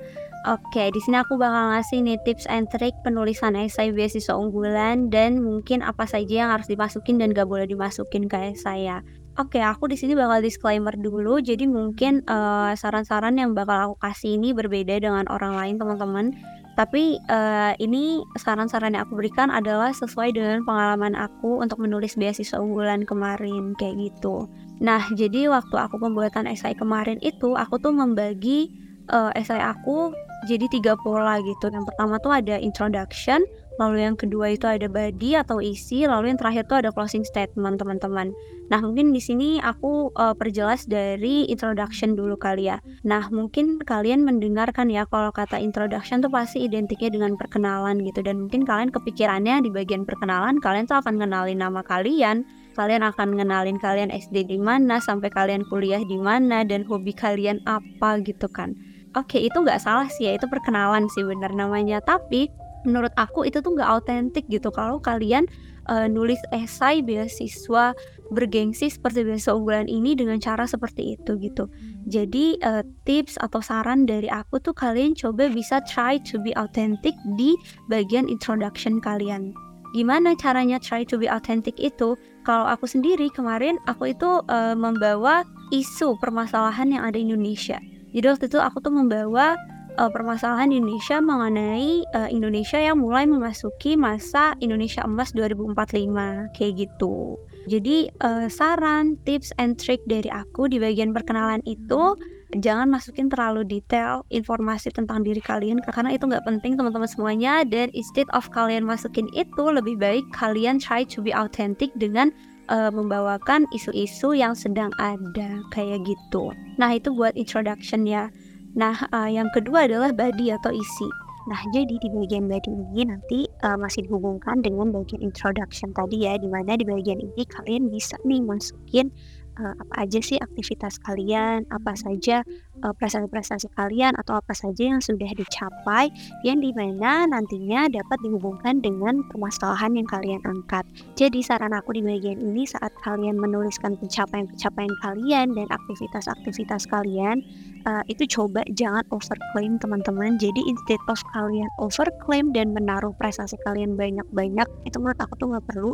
Oke, 0.42 0.90
di 0.90 0.98
sini 0.98 1.22
aku 1.22 1.38
bakal 1.38 1.70
ngasih 1.70 2.02
nih 2.02 2.18
tips 2.26 2.50
and 2.50 2.66
trick 2.66 2.90
penulisan 3.06 3.54
esai 3.54 3.94
beasiswa 3.94 4.34
unggulan 4.34 5.06
dan 5.06 5.38
mungkin 5.38 5.86
apa 5.86 6.02
saja 6.02 6.44
yang 6.44 6.50
harus 6.50 6.66
dimasukin 6.66 7.22
dan 7.22 7.30
gak 7.30 7.46
boleh 7.46 7.62
dimasukin 7.62 8.26
ke 8.26 8.50
esai 8.50 8.90
ya. 8.90 9.06
Oke, 9.40 9.64
aku 9.64 9.88
di 9.88 9.96
sini 9.96 10.12
bakal 10.12 10.44
disclaimer 10.44 10.92
dulu. 10.92 11.40
Jadi 11.40 11.64
mungkin 11.64 12.20
saran 12.28 12.76
saran-saran 12.76 13.40
yang 13.40 13.56
bakal 13.56 13.92
aku 13.92 13.96
kasih 14.04 14.36
ini 14.36 14.52
berbeda 14.52 15.00
dengan 15.00 15.24
orang 15.32 15.56
lain 15.56 15.80
teman-teman. 15.80 16.36
Tapi 16.76 17.20
uh, 17.32 17.72
ini 17.80 18.20
saran-saran 18.36 18.96
yang 18.96 19.08
aku 19.08 19.16
berikan 19.20 19.48
adalah 19.52 19.92
sesuai 19.92 20.36
dengan 20.36 20.64
pengalaman 20.64 21.12
aku 21.16 21.60
untuk 21.60 21.80
menulis 21.80 22.16
beasiswa 22.16 22.60
unggulan 22.60 23.04
kemarin 23.04 23.76
kayak 23.76 23.96
gitu. 24.12 24.48
Nah, 24.80 25.04
jadi 25.12 25.52
waktu 25.52 25.76
aku 25.80 26.00
pembuatan 26.00 26.48
esai 26.48 26.76
kemarin 26.76 27.20
itu 27.20 27.56
aku 27.56 27.76
tuh 27.76 27.92
membagi 27.92 28.72
uh, 29.12 29.32
esai 29.36 29.60
aku 29.60 30.16
jadi 30.48 30.64
tiga 30.72 30.92
pola 31.00 31.40
gitu. 31.44 31.72
Yang 31.72 31.92
pertama 31.92 32.16
tuh 32.20 32.32
ada 32.36 32.56
introduction, 32.56 33.44
lalu 33.80 34.04
yang 34.04 34.16
kedua 34.18 34.52
itu 34.52 34.68
ada 34.68 34.88
body 34.88 35.38
atau 35.38 35.62
isi, 35.62 36.04
lalu 36.04 36.32
yang 36.34 36.38
terakhir 36.40 36.68
tuh 36.68 36.84
ada 36.84 36.90
closing 36.92 37.24
statement 37.24 37.80
teman-teman. 37.80 38.32
Nah 38.72 38.80
mungkin 38.80 39.12
di 39.12 39.20
sini 39.20 39.60
aku 39.60 40.12
uh, 40.16 40.32
perjelas 40.32 40.88
dari 40.88 41.44
introduction 41.48 42.16
dulu 42.16 42.40
kali 42.40 42.72
ya. 42.72 42.80
Nah 43.04 43.28
mungkin 43.28 43.80
kalian 43.84 44.24
mendengarkan 44.24 44.88
ya 44.88 45.04
kalau 45.08 45.28
kata 45.28 45.60
introduction 45.60 46.24
tuh 46.24 46.32
pasti 46.32 46.64
identiknya 46.64 47.12
dengan 47.12 47.36
perkenalan 47.36 48.00
gitu 48.00 48.24
dan 48.24 48.48
mungkin 48.48 48.64
kalian 48.64 48.88
kepikirannya 48.88 49.60
di 49.60 49.68
bagian 49.68 50.08
perkenalan 50.08 50.56
kalian 50.60 50.88
tuh 50.88 51.00
akan 51.04 51.20
kenalin 51.20 51.60
nama 51.60 51.84
kalian, 51.84 52.48
kalian 52.72 53.04
akan 53.04 53.36
ngenalin 53.36 53.76
kalian 53.76 54.08
SD 54.08 54.48
di 54.48 54.56
mana 54.56 55.04
sampai 55.04 55.28
kalian 55.28 55.68
kuliah 55.68 56.00
di 56.00 56.16
mana 56.16 56.64
dan 56.64 56.84
hobi 56.88 57.12
kalian 57.12 57.60
apa 57.68 58.24
gitu 58.24 58.48
kan. 58.48 58.72
Oke 59.12 59.36
itu 59.36 59.60
nggak 59.60 59.84
salah 59.84 60.08
sih 60.08 60.32
ya 60.32 60.40
itu 60.40 60.48
perkenalan 60.48 61.04
sih 61.12 61.20
benar 61.20 61.52
namanya 61.52 62.00
tapi 62.00 62.48
menurut 62.84 63.10
aku 63.14 63.46
itu 63.46 63.62
tuh 63.62 63.74
nggak 63.74 63.88
autentik 63.88 64.44
gitu 64.50 64.70
kalau 64.74 64.98
kalian 64.98 65.46
uh, 65.90 66.06
nulis 66.06 66.38
esai 66.54 67.02
beasiswa 67.02 67.96
bergengsi 68.32 68.88
seperti 68.88 69.26
beasiswa 69.26 69.56
unggulan 69.56 69.88
ini 69.90 70.16
dengan 70.16 70.38
cara 70.40 70.64
seperti 70.64 71.16
itu 71.18 71.36
gitu. 71.40 71.68
Jadi 72.08 72.58
uh, 72.62 72.84
tips 73.04 73.36
atau 73.42 73.60
saran 73.60 74.06
dari 74.08 74.30
aku 74.30 74.62
tuh 74.62 74.74
kalian 74.74 75.12
coba 75.12 75.50
bisa 75.50 75.82
try 75.84 76.16
to 76.22 76.40
be 76.40 76.54
authentic 76.56 77.14
di 77.36 77.54
bagian 77.92 78.30
introduction 78.30 79.02
kalian. 79.02 79.52
Gimana 79.92 80.32
caranya 80.40 80.80
try 80.80 81.04
to 81.04 81.20
be 81.20 81.28
authentic 81.28 81.76
itu? 81.76 82.16
Kalau 82.48 82.64
aku 82.64 82.88
sendiri 82.88 83.28
kemarin 83.28 83.76
aku 83.84 84.16
itu 84.16 84.40
uh, 84.48 84.72
membawa 84.72 85.44
isu 85.68 86.16
permasalahan 86.16 86.88
yang 86.96 87.04
ada 87.04 87.20
di 87.20 87.28
Indonesia. 87.28 87.76
Jadi 88.12 88.26
waktu 88.28 88.44
itu 88.48 88.58
aku 88.60 88.80
tuh 88.80 88.92
membawa 88.92 89.56
uh, 89.98 90.10
permasalahan 90.12 90.72
Indonesia 90.72 91.18
mengenai 91.20 92.04
uh, 92.14 92.28
Indonesia 92.30 92.78
yang 92.80 93.00
mulai 93.00 93.28
memasuki 93.28 93.96
masa 93.96 94.56
Indonesia 94.62 95.04
Emas 95.04 95.32
2045 95.36 96.56
kayak 96.56 96.72
gitu. 96.76 97.36
Jadi 97.70 98.10
uh, 98.24 98.50
saran, 98.50 99.20
tips 99.22 99.54
and 99.60 99.78
trick 99.78 100.02
dari 100.10 100.26
aku 100.32 100.66
di 100.66 100.82
bagian 100.82 101.14
perkenalan 101.14 101.62
itu 101.62 102.18
jangan 102.60 102.90
masukin 102.92 103.32
terlalu 103.32 103.64
detail 103.64 104.28
informasi 104.28 104.92
tentang 104.92 105.24
diri 105.24 105.40
kalian 105.40 105.80
karena 105.80 106.12
itu 106.12 106.28
nggak 106.28 106.44
penting 106.44 106.76
teman-teman 106.76 107.08
semuanya 107.08 107.64
dan 107.64 107.88
instead 107.96 108.28
of 108.36 108.44
kalian 108.52 108.84
masukin 108.84 109.24
itu 109.32 109.64
lebih 109.64 109.96
baik 109.96 110.26
kalian 110.36 110.76
try 110.76 111.00
to 111.00 111.24
be 111.24 111.32
authentic 111.32 111.88
dengan 111.96 112.28
uh, 112.68 112.92
membawakan 112.92 113.64
isu-isu 113.72 114.36
yang 114.36 114.52
sedang 114.52 114.92
ada 115.00 115.64
kayak 115.72 116.04
gitu. 116.04 116.52
Nah 116.76 116.92
itu 116.92 117.08
buat 117.14 117.32
introduction 117.40 118.04
ya. 118.04 118.28
Nah, 118.72 118.96
uh, 119.12 119.28
yang 119.28 119.52
kedua 119.52 119.84
adalah 119.84 120.10
body 120.16 120.52
atau 120.54 120.72
isi. 120.72 121.08
Nah, 121.42 121.58
jadi 121.74 121.98
di 121.98 122.08
bagian 122.08 122.46
body 122.46 122.70
ini 122.70 123.02
nanti 123.10 123.40
uh, 123.66 123.74
masih 123.74 124.06
dihubungkan 124.06 124.62
dengan 124.62 124.94
bagian 124.94 125.26
introduction 125.26 125.90
tadi 125.90 126.22
ya, 126.22 126.38
di 126.38 126.46
mana 126.46 126.78
di 126.78 126.86
bagian 126.86 127.18
ini 127.18 127.42
kalian 127.50 127.90
bisa 127.90 128.14
nih 128.22 128.38
masukin 128.40 129.10
uh, 129.58 129.74
apa 129.76 130.06
aja 130.06 130.22
sih 130.22 130.38
aktivitas 130.38 131.02
kalian, 131.02 131.66
apa 131.68 131.92
saja 131.98 132.46
uh, 132.86 132.94
prestasi-prestasi 132.96 133.74
kalian 133.76 134.14
atau 134.16 134.38
apa 134.38 134.54
saja 134.54 134.94
yang 134.94 135.02
sudah 135.02 135.28
dicapai 135.34 136.08
yang 136.46 136.62
di 136.62 136.70
mana 136.72 137.26
nantinya 137.28 137.90
dapat 137.90 138.18
dihubungkan 138.22 138.80
dengan 138.80 139.20
permasalahan 139.28 139.98
yang 139.98 140.08
kalian 140.08 140.40
angkat. 140.46 140.86
Jadi 141.18 141.42
saran 141.42 141.74
aku 141.74 141.98
di 141.98 142.02
bagian 142.06 142.38
ini 142.40 142.64
saat 142.64 142.94
kalian 143.02 143.36
menuliskan 143.36 143.98
pencapaian-pencapaian 143.98 144.94
kalian 145.02 145.46
dan 145.58 145.66
aktivitas-aktivitas 145.68 146.88
kalian 146.88 147.42
uh, 147.84 148.02
itu 148.08 148.24
coba 148.40 148.64
jangan 148.72 149.04
overclaim 149.12 149.76
teman-teman. 149.76 150.40
Jadi 150.40 150.64
instead 150.64 151.02
of 151.12 151.20
kalian 151.36 151.68
overclaim 151.76 152.50
dan 152.56 152.72
menaruh 152.72 153.12
prestasi 153.20 153.58
kalian 153.66 153.94
banyak-banyak 153.98 154.68
itu 154.88 154.96
menurut 154.96 155.20
aku 155.20 155.34
tuh 155.36 155.52
nggak 155.52 155.66
perlu. 155.68 155.92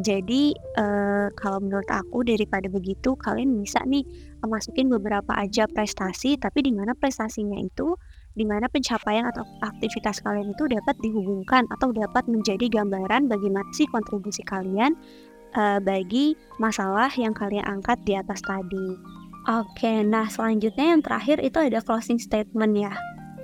Jadi 0.00 0.54
uh, 0.78 1.28
kalau 1.34 1.58
menurut 1.58 1.88
aku 1.90 2.22
daripada 2.22 2.70
begitu 2.70 3.00
itu 3.00 3.16
kalian 3.16 3.56
bisa 3.56 3.80
nih 3.88 4.04
masukin 4.44 4.92
beberapa 4.92 5.32
aja 5.32 5.64
prestasi 5.64 6.36
tapi 6.36 6.60
di 6.60 6.68
mana 6.68 6.92
prestasinya 6.92 7.56
itu 7.56 7.96
di 8.36 8.44
mana 8.44 8.68
pencapaian 8.68 9.24
atau 9.24 9.42
aktivitas 9.64 10.20
kalian 10.20 10.52
itu 10.52 10.68
dapat 10.68 11.00
dihubungkan 11.00 11.64
atau 11.72 11.90
dapat 11.96 12.28
menjadi 12.28 12.68
gambaran 12.68 13.32
bagaimana 13.32 13.66
sih 13.72 13.88
kontribusi 13.88 14.44
kalian 14.44 14.92
bagi 15.82 16.38
masalah 16.62 17.10
yang 17.18 17.34
kalian 17.34 17.66
angkat 17.66 17.98
di 18.06 18.14
atas 18.14 18.38
tadi. 18.46 19.19
Oke, 19.48 20.04
nah 20.04 20.28
selanjutnya 20.28 20.92
yang 20.92 21.00
terakhir 21.00 21.40
itu 21.40 21.56
ada 21.56 21.80
closing 21.80 22.20
statement 22.20 22.76
ya. 22.76 22.92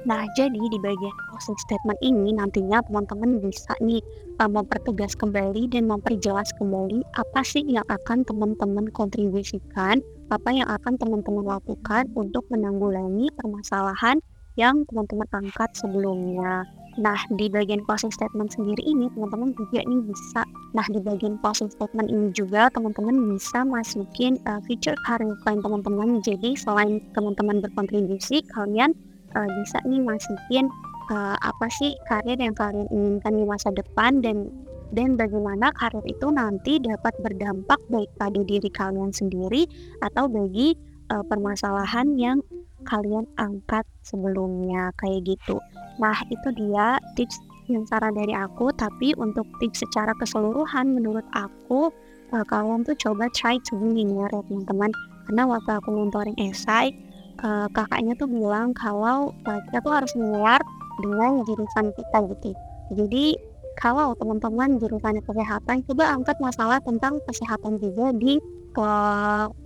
Nah, 0.07 0.23
jadi 0.39 0.55
di 0.55 0.79
bagian 0.79 1.17
closing 1.33 1.57
statement 1.57 1.99
ini 2.05 2.37
nantinya 2.37 2.85
teman-teman 2.85 3.41
bisa 3.43 3.75
nih 3.83 3.99
uh, 4.39 4.47
mempertegas 4.47 5.17
kembali 5.17 5.67
dan 5.73 5.89
memperjelas 5.89 6.53
kembali 6.61 7.01
apa 7.19 7.41
sih 7.43 7.65
yang 7.67 7.83
akan 7.89 8.23
teman-teman 8.23 8.87
kontribusikan, 8.93 9.99
apa 10.31 10.49
yang 10.53 10.69
akan 10.71 10.95
teman-teman 11.01 11.59
lakukan 11.59 12.07
untuk 12.15 12.47
menanggulangi 12.53 13.33
permasalahan 13.35 14.21
yang 14.57 14.85
teman-teman 14.89 15.29
angkat 15.33 15.71
sebelumnya. 15.77 16.65
Nah, 16.97 17.21
di 17.37 17.53
bagian 17.53 17.85
closing 17.85 18.09
statement 18.09 18.57
sendiri 18.57 18.81
ini 18.81 19.13
teman-teman 19.13 19.53
juga 19.53 19.85
nih 19.85 20.01
bisa 20.05 20.49
Nah, 20.77 20.85
di 20.93 21.01
bagian 21.01 21.41
closing 21.41 21.73
statement 21.73 22.13
ini 22.13 22.29
juga 22.37 22.69
teman-teman 22.69 23.33
bisa 23.33 23.65
masukin 23.65 24.37
uh, 24.45 24.61
feature 24.69 24.97
career 25.09 25.33
plan 25.41 25.57
teman-teman. 25.65 26.21
Jadi 26.21 26.53
selain 26.53 27.01
teman-teman 27.17 27.65
berkontribusi, 27.65 28.45
kalian 28.53 28.93
uh, 29.33 29.49
bisa 29.57 29.81
nih 29.89 30.05
masukin 30.05 30.69
uh, 31.09 31.37
apa 31.41 31.67
sih 31.73 31.97
karir 32.09 32.37
yang 32.37 32.53
kalian 32.53 32.89
inginkan 32.93 33.33
di 33.37 33.45
masa 33.49 33.73
depan 33.73 34.21
dan 34.21 34.53
dan 34.95 35.19
bagaimana 35.19 35.75
karir 35.75 36.05
itu 36.07 36.29
nanti 36.31 36.79
dapat 36.79 37.17
berdampak 37.25 37.81
baik 37.91 38.11
pada 38.21 38.41
diri 38.45 38.71
kalian 38.71 39.11
sendiri 39.11 39.67
atau 40.05 40.31
bagi 40.31 40.77
uh, 41.11 41.25
permasalahan 41.27 42.15
yang 42.21 42.39
kalian 42.87 43.27
angkat 43.37 43.85
sebelumnya 44.07 44.95
kayak 45.03 45.27
gitu. 45.37 45.59
Nah, 45.99 46.17
itu 46.31 46.49
dia 46.55 47.03
tips 47.19 47.37
yang 47.67 47.83
saran 47.91 48.15
dari 48.15 48.31
aku, 48.33 48.71
tapi 48.79 49.11
untuk 49.19 49.45
tips 49.59 49.83
secara 49.83 50.15
keseluruhan 50.23 50.95
menurut 50.95 51.27
aku 51.35 51.91
uh, 52.31 52.45
kalian 52.47 52.87
tuh 52.87 52.95
coba 52.99 53.27
try 53.35 53.59
to 53.67 53.75
linear 53.77 54.31
ya 54.31 54.43
teman-teman. 54.47 54.91
Karena 55.27 55.43
waktu 55.51 55.71
aku 55.75 55.89
mentoring 55.91 56.39
esai, 56.39 56.95
uh, 57.43 57.67
kakaknya 57.75 58.15
tuh 58.15 58.31
bilang 58.31 58.71
kalau 58.79 59.35
uh, 59.51 59.61
kita 59.69 59.79
tuh 59.83 59.93
harus 59.93 60.13
linear 60.15 60.63
dengan 61.03 61.43
jurusan 61.45 61.91
kita 61.93 62.19
gitu. 62.33 62.51
Jadi 62.95 63.35
kalau 63.77 64.17
teman-teman 64.17 64.81
jurusannya 64.81 65.21
kesehatan, 65.21 65.85
coba 65.85 66.17
angkat 66.17 66.37
masalah 66.41 66.79
tentang 66.81 67.21
kesehatan 67.29 67.77
juga 67.77 68.15
di 68.17 68.41
ke 68.73 68.89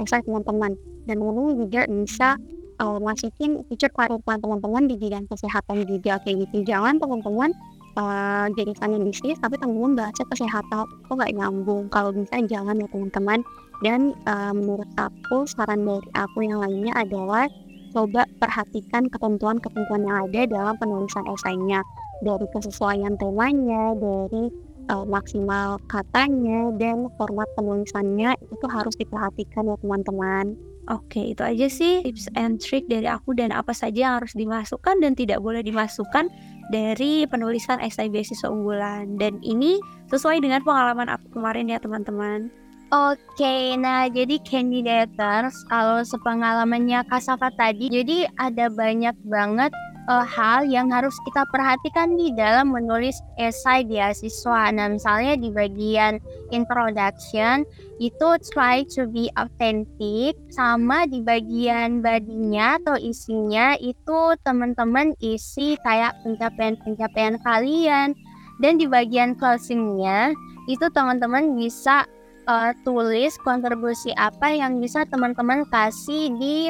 esai 0.03 0.25
teman-teman. 0.27 0.75
Dan 1.07 1.23
teman 1.23 1.55
juga 1.55 1.87
bisa 1.87 2.35
uh, 2.81 2.99
masukin 2.99 3.61
feature 3.69 3.93
karir 3.93 4.19
teman-teman 4.25 4.89
di 4.89 4.97
bidang 4.97 5.29
kesehatan 5.29 5.85
juga 5.85 6.19
kayak 6.25 6.49
gitu. 6.49 6.65
Jangan 6.65 6.97
teman-teman 6.99 7.53
uh, 8.01 8.49
jurusannya 8.57 8.99
bisnis 9.05 9.39
tapi 9.39 9.61
teman-teman 9.61 10.09
baca 10.09 10.23
kesehatan 10.33 10.85
kok 10.89 11.13
nggak 11.15 11.33
nyambung. 11.37 11.87
Kalau 11.93 12.11
bisa 12.11 12.41
jangan 12.49 12.81
ya 12.81 12.89
teman-teman. 12.89 13.41
Dan 13.81 14.13
uh, 14.29 14.53
menurut 14.53 14.89
aku 15.01 15.49
saran 15.49 15.89
dari 15.89 16.11
aku 16.13 16.45
yang 16.45 16.61
lainnya 16.61 16.93
adalah 17.01 17.49
coba 17.97 18.29
perhatikan 18.37 19.09
ketentuan-ketentuan 19.09 20.05
yang 20.05 20.29
ada 20.29 20.41
dalam 20.47 20.75
penulisan 20.77 21.25
esainya 21.33 21.81
dari 22.21 22.45
kesesuaian 22.53 23.17
temanya, 23.17 23.97
dari 23.97 24.53
uh, 24.93 25.07
maksimal 25.09 25.81
katanya 25.89 26.77
dan 26.77 27.09
format 27.17 27.49
penulisannya 27.57 28.37
itu 28.37 28.67
harus 28.69 28.95
diperhatikan 29.01 29.73
ya 29.73 29.77
teman-teman. 29.81 30.53
Oke, 30.91 31.23
itu 31.31 31.43
aja 31.47 31.71
sih 31.71 32.03
tips 32.03 32.35
and 32.35 32.59
trick 32.59 32.83
dari 32.91 33.07
aku 33.07 33.31
dan 33.39 33.55
apa 33.55 33.71
saja 33.71 34.11
yang 34.11 34.15
harus 34.19 34.35
dimasukkan 34.35 34.99
dan 34.99 35.15
tidak 35.15 35.39
boleh 35.39 35.63
dimasukkan 35.63 36.27
dari 36.75 37.31
penulisan 37.31 37.79
esai 37.79 38.11
beasiswa 38.11 38.51
unggulan. 38.51 39.15
Dan 39.15 39.39
ini 39.47 39.79
sesuai 40.11 40.43
dengan 40.43 40.67
pengalaman 40.67 41.07
aku 41.07 41.39
kemarin 41.39 41.71
ya 41.71 41.79
teman-teman. 41.79 42.51
Oke, 42.91 43.79
nah 43.79 44.11
jadi 44.11 44.43
candidators 44.43 45.55
kalau 45.71 46.03
sepengalamannya 46.03 47.07
Kasafa 47.07 47.55
tadi, 47.55 47.87
jadi 47.87 48.27
ada 48.35 48.67
banyak 48.67 49.15
banget 49.31 49.71
uh, 50.11 50.27
hal 50.27 50.67
yang 50.67 50.91
harus 50.91 51.15
kita 51.23 51.47
perhatikan 51.55 52.19
di 52.19 52.35
dalam 52.35 52.75
menulis 52.75 53.23
esai 53.39 53.87
beasiswa. 53.87 54.75
Nah, 54.75 54.91
misalnya 54.91 55.39
di 55.39 55.55
bagian 55.55 56.19
introduction 56.51 57.63
itu 58.03 58.29
try 58.51 58.83
to 58.91 59.07
be 59.07 59.31
authentic, 59.39 60.35
sama 60.51 61.07
di 61.07 61.23
bagian 61.23 62.03
badinya 62.03 62.83
atau 62.83 62.99
isinya 62.99 63.79
itu 63.79 64.35
teman-teman 64.43 65.15
isi 65.23 65.79
kayak 65.87 66.19
pencapaian-pencapaian 66.27 67.39
kalian. 67.47 68.19
Dan 68.61 68.77
di 68.77 68.85
bagian 68.85 69.39
closingnya 69.41 70.37
itu 70.69 70.85
teman-teman 70.93 71.57
bisa 71.57 72.05
uh, 72.45 72.77
tulis 72.85 73.33
kontribusi 73.41 74.13
apa 74.21 74.53
yang 74.53 74.85
bisa 74.85 75.09
teman-teman 75.09 75.65
kasih 75.73 76.29
di 76.37 76.69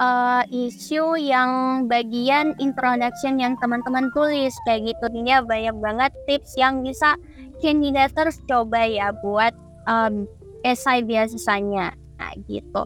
uh, 0.00 0.42
isu 0.48 1.16
yang 1.20 1.84
bagian 1.88 2.56
introduction 2.60 3.40
yang 3.40 3.54
teman-teman 3.60 4.08
tulis. 4.12 4.52
Kayak 4.64 4.96
gitu. 4.96 5.04
Ini 5.12 5.44
banyak 5.44 5.76
banget 5.80 6.12
tips 6.28 6.56
yang 6.56 6.84
bisa 6.84 7.16
candidators 7.60 8.40
coba 8.44 8.84
ya 8.84 9.12
buat 9.24 9.52
um, 9.88 10.28
esai 10.64 11.04
biasanya. 11.04 11.96
Nah 12.20 12.32
gitu. 12.48 12.82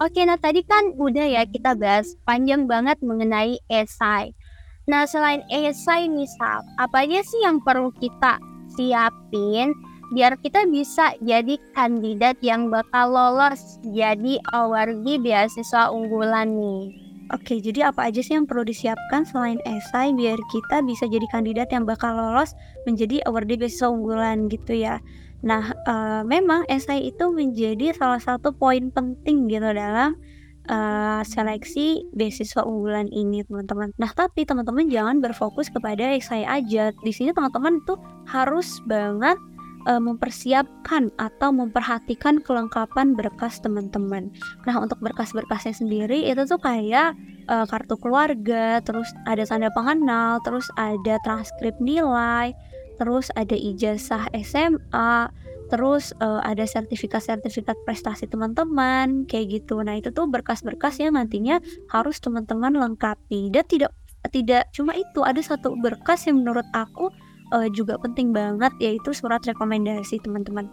Oke 0.00 0.24
nah 0.24 0.40
tadi 0.40 0.64
kan 0.64 0.96
udah 0.96 1.28
ya 1.28 1.42
kita 1.44 1.76
bahas 1.76 2.16
panjang 2.24 2.64
banget 2.64 2.96
mengenai 3.04 3.60
esai. 3.68 4.32
Nah 4.88 5.04
selain 5.04 5.44
esai 5.52 6.08
misal 6.08 6.64
apa 6.80 7.04
aja 7.04 7.20
sih 7.20 7.44
yang 7.44 7.60
perlu 7.60 7.92
kita 8.00 8.40
siapin 8.72 9.76
biar 10.10 10.34
kita 10.42 10.66
bisa 10.66 11.14
jadi 11.22 11.56
kandidat 11.72 12.38
yang 12.42 12.68
bakal 12.68 13.14
lolos 13.14 13.78
jadi 13.86 14.42
award 14.54 15.06
beasiswa 15.06 15.90
unggulan 15.90 16.58
nih. 16.58 16.82
Oke, 17.30 17.62
jadi 17.62 17.94
apa 17.94 18.10
aja 18.10 18.18
sih 18.26 18.34
yang 18.34 18.42
perlu 18.42 18.66
disiapkan 18.66 19.22
selain 19.22 19.62
esai 19.62 20.10
biar 20.10 20.34
kita 20.50 20.82
bisa 20.82 21.06
jadi 21.06 21.22
kandidat 21.30 21.70
yang 21.70 21.86
bakal 21.86 22.10
lolos 22.10 22.58
menjadi 22.90 23.22
award 23.30 23.46
beasiswa 23.46 23.86
unggulan 23.86 24.50
gitu 24.50 24.74
ya. 24.74 24.98
Nah, 25.46 25.70
uh, 25.86 26.26
memang 26.26 26.66
esai 26.66 27.14
itu 27.14 27.30
menjadi 27.30 27.94
salah 27.94 28.18
satu 28.18 28.50
poin 28.50 28.90
penting 28.90 29.46
gitu 29.46 29.70
dalam 29.70 30.18
uh, 30.68 31.22
seleksi 31.26 32.06
beasiswa 32.12 32.66
unggulan 32.66 33.08
ini 33.08 33.46
teman-teman. 33.46 33.90
Nah 33.96 34.10
tapi 34.14 34.46
teman-teman 34.46 34.86
jangan 34.86 35.18
berfokus 35.18 35.72
kepada 35.72 36.14
esai 36.14 36.46
aja. 36.46 36.94
Di 36.94 37.12
sini 37.14 37.34
teman-teman 37.34 37.80
tuh 37.88 37.96
harus 38.28 38.78
banget 38.84 39.36
uh, 39.86 40.02
mempersiapkan 40.02 41.12
atau 41.16 41.52
memperhatikan 41.54 42.40
kelengkapan 42.42 43.16
berkas 43.16 43.60
teman-teman. 43.62 44.32
Nah, 44.64 44.76
untuk 44.80 45.00
berkas-berkasnya 45.00 45.76
sendiri 45.76 46.28
itu 46.28 46.42
tuh 46.44 46.60
kayak 46.60 47.16
uh, 47.48 47.64
kartu 47.68 47.96
keluarga, 47.96 48.80
terus 48.84 49.08
ada 49.24 49.44
tanda 49.46 49.70
pengenal, 49.72 50.40
terus 50.42 50.68
ada 50.76 51.16
transkrip 51.22 51.76
nilai, 51.80 52.52
terus 53.00 53.32
ada 53.38 53.56
ijazah 53.56 54.28
SMA, 54.44 55.32
terus 55.70 56.10
uh, 56.18 56.42
ada 56.42 56.66
sertifikat-sertifikat 56.66 57.78
prestasi 57.86 58.26
teman-teman 58.26 59.24
kayak 59.24 59.62
gitu. 59.62 59.80
Nah, 59.80 59.96
itu 59.96 60.10
tuh 60.10 60.26
berkas-berkas 60.26 60.98
yang 61.00 61.14
nantinya 61.14 61.62
harus 61.88 62.18
teman-teman 62.18 62.74
lengkapi. 62.76 63.48
Dan 63.54 63.64
tidak 63.64 63.94
tidak 64.28 64.68
cuma 64.76 64.92
itu, 64.92 65.24
ada 65.24 65.40
satu 65.40 65.72
berkas 65.80 66.28
yang 66.28 66.44
menurut 66.44 66.68
aku 66.76 67.08
uh, 67.52 67.68
juga 67.70 67.98
penting 68.00 68.34
banget 68.34 68.72
yaitu 68.78 69.14
surat 69.14 69.42
rekomendasi 69.44 70.18
teman-teman 70.22 70.70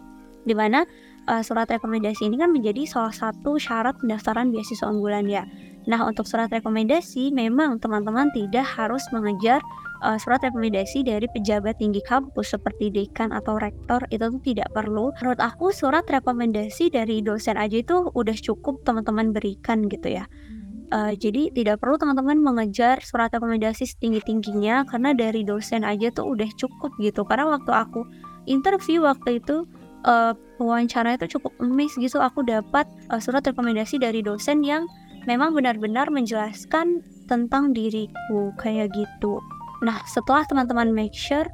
di 0.48 0.56
mana 0.56 0.88
uh, 1.28 1.44
surat 1.44 1.68
rekomendasi 1.68 2.24
ini 2.24 2.40
kan 2.40 2.50
menjadi 2.50 2.88
salah 2.88 3.12
satu 3.12 3.60
syarat 3.60 3.98
pendaftaran 4.00 4.48
beasiswa 4.48 4.88
unggulan 4.88 5.28
ya. 5.28 5.44
Nah 5.84 6.04
untuk 6.08 6.24
surat 6.24 6.48
rekomendasi 6.48 7.32
memang 7.36 7.76
teman-teman 7.80 8.32
tidak 8.32 8.64
harus 8.64 9.04
mengejar 9.12 9.60
uh, 10.04 10.16
surat 10.16 10.40
rekomendasi 10.40 11.04
dari 11.04 11.28
pejabat 11.28 11.76
tinggi 11.78 12.00
kampus 12.04 12.56
seperti 12.56 12.88
dekan 12.88 13.32
atau 13.34 13.60
rektor 13.60 14.00
itu 14.08 14.24
tuh 14.24 14.42
tidak 14.42 14.68
perlu. 14.72 15.12
Menurut 15.20 15.40
aku 15.40 15.68
surat 15.74 16.08
rekomendasi 16.08 16.92
dari 16.92 17.20
dosen 17.20 17.60
aja 17.60 17.76
itu 17.80 18.08
udah 18.12 18.36
cukup 18.36 18.80
teman-teman 18.88 19.36
berikan 19.36 19.86
gitu 19.86 20.16
ya. 20.20 20.24
Uh, 20.88 21.12
jadi 21.12 21.52
tidak 21.52 21.84
perlu 21.84 22.00
teman-teman 22.00 22.40
mengejar 22.40 23.04
surat 23.04 23.28
rekomendasi 23.28 23.84
setinggi-tingginya 23.84 24.88
karena 24.88 25.12
dari 25.12 25.44
dosen 25.44 25.84
aja 25.84 26.08
tuh 26.08 26.32
udah 26.32 26.48
cukup 26.56 26.96
gitu. 26.96 27.28
Karena 27.28 27.44
waktu 27.52 27.68
aku 27.76 28.08
interview 28.48 29.04
waktu 29.04 29.36
itu 29.36 29.68
uh, 30.08 30.32
wawancara 30.56 31.20
itu 31.20 31.38
cukup 31.38 31.52
emis 31.60 31.92
gitu 32.00 32.16
aku 32.24 32.40
dapat 32.40 32.88
uh, 33.12 33.20
surat 33.20 33.44
rekomendasi 33.44 34.00
dari 34.00 34.24
dosen 34.24 34.64
yang 34.64 34.88
memang 35.28 35.52
benar-benar 35.52 36.08
menjelaskan 36.08 37.04
tentang 37.28 37.76
diriku 37.76 38.56
kayak 38.56 38.88
gitu. 38.96 39.44
Nah, 39.84 40.00
setelah 40.08 40.48
teman-teman 40.48 40.90
make 40.90 41.12
sure 41.14 41.44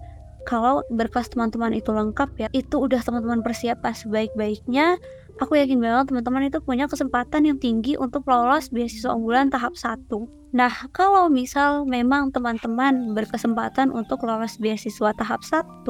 kalau 0.44 0.84
berkas 0.92 1.32
teman-teman 1.32 1.72
itu 1.74 1.90
lengkap 1.90 2.30
ya, 2.36 2.48
itu 2.52 2.76
udah 2.78 3.00
teman-teman 3.00 3.40
persiapkan 3.40 3.96
sebaik-baiknya 3.96 5.00
aku 5.42 5.58
yakin 5.58 5.82
banget 5.82 6.14
teman-teman 6.14 6.46
itu 6.46 6.58
punya 6.62 6.86
kesempatan 6.86 7.48
yang 7.48 7.58
tinggi 7.58 7.98
untuk 7.98 8.22
lolos 8.30 8.70
beasiswa 8.70 9.10
unggulan 9.10 9.50
tahap 9.50 9.74
1. 9.74 10.06
Nah, 10.54 10.70
kalau 10.94 11.26
misal 11.26 11.82
memang 11.82 12.30
teman-teman 12.30 13.10
berkesempatan 13.10 13.90
untuk 13.90 14.22
lolos 14.22 14.54
beasiswa 14.62 15.10
tahap 15.18 15.42
1, 15.42 15.82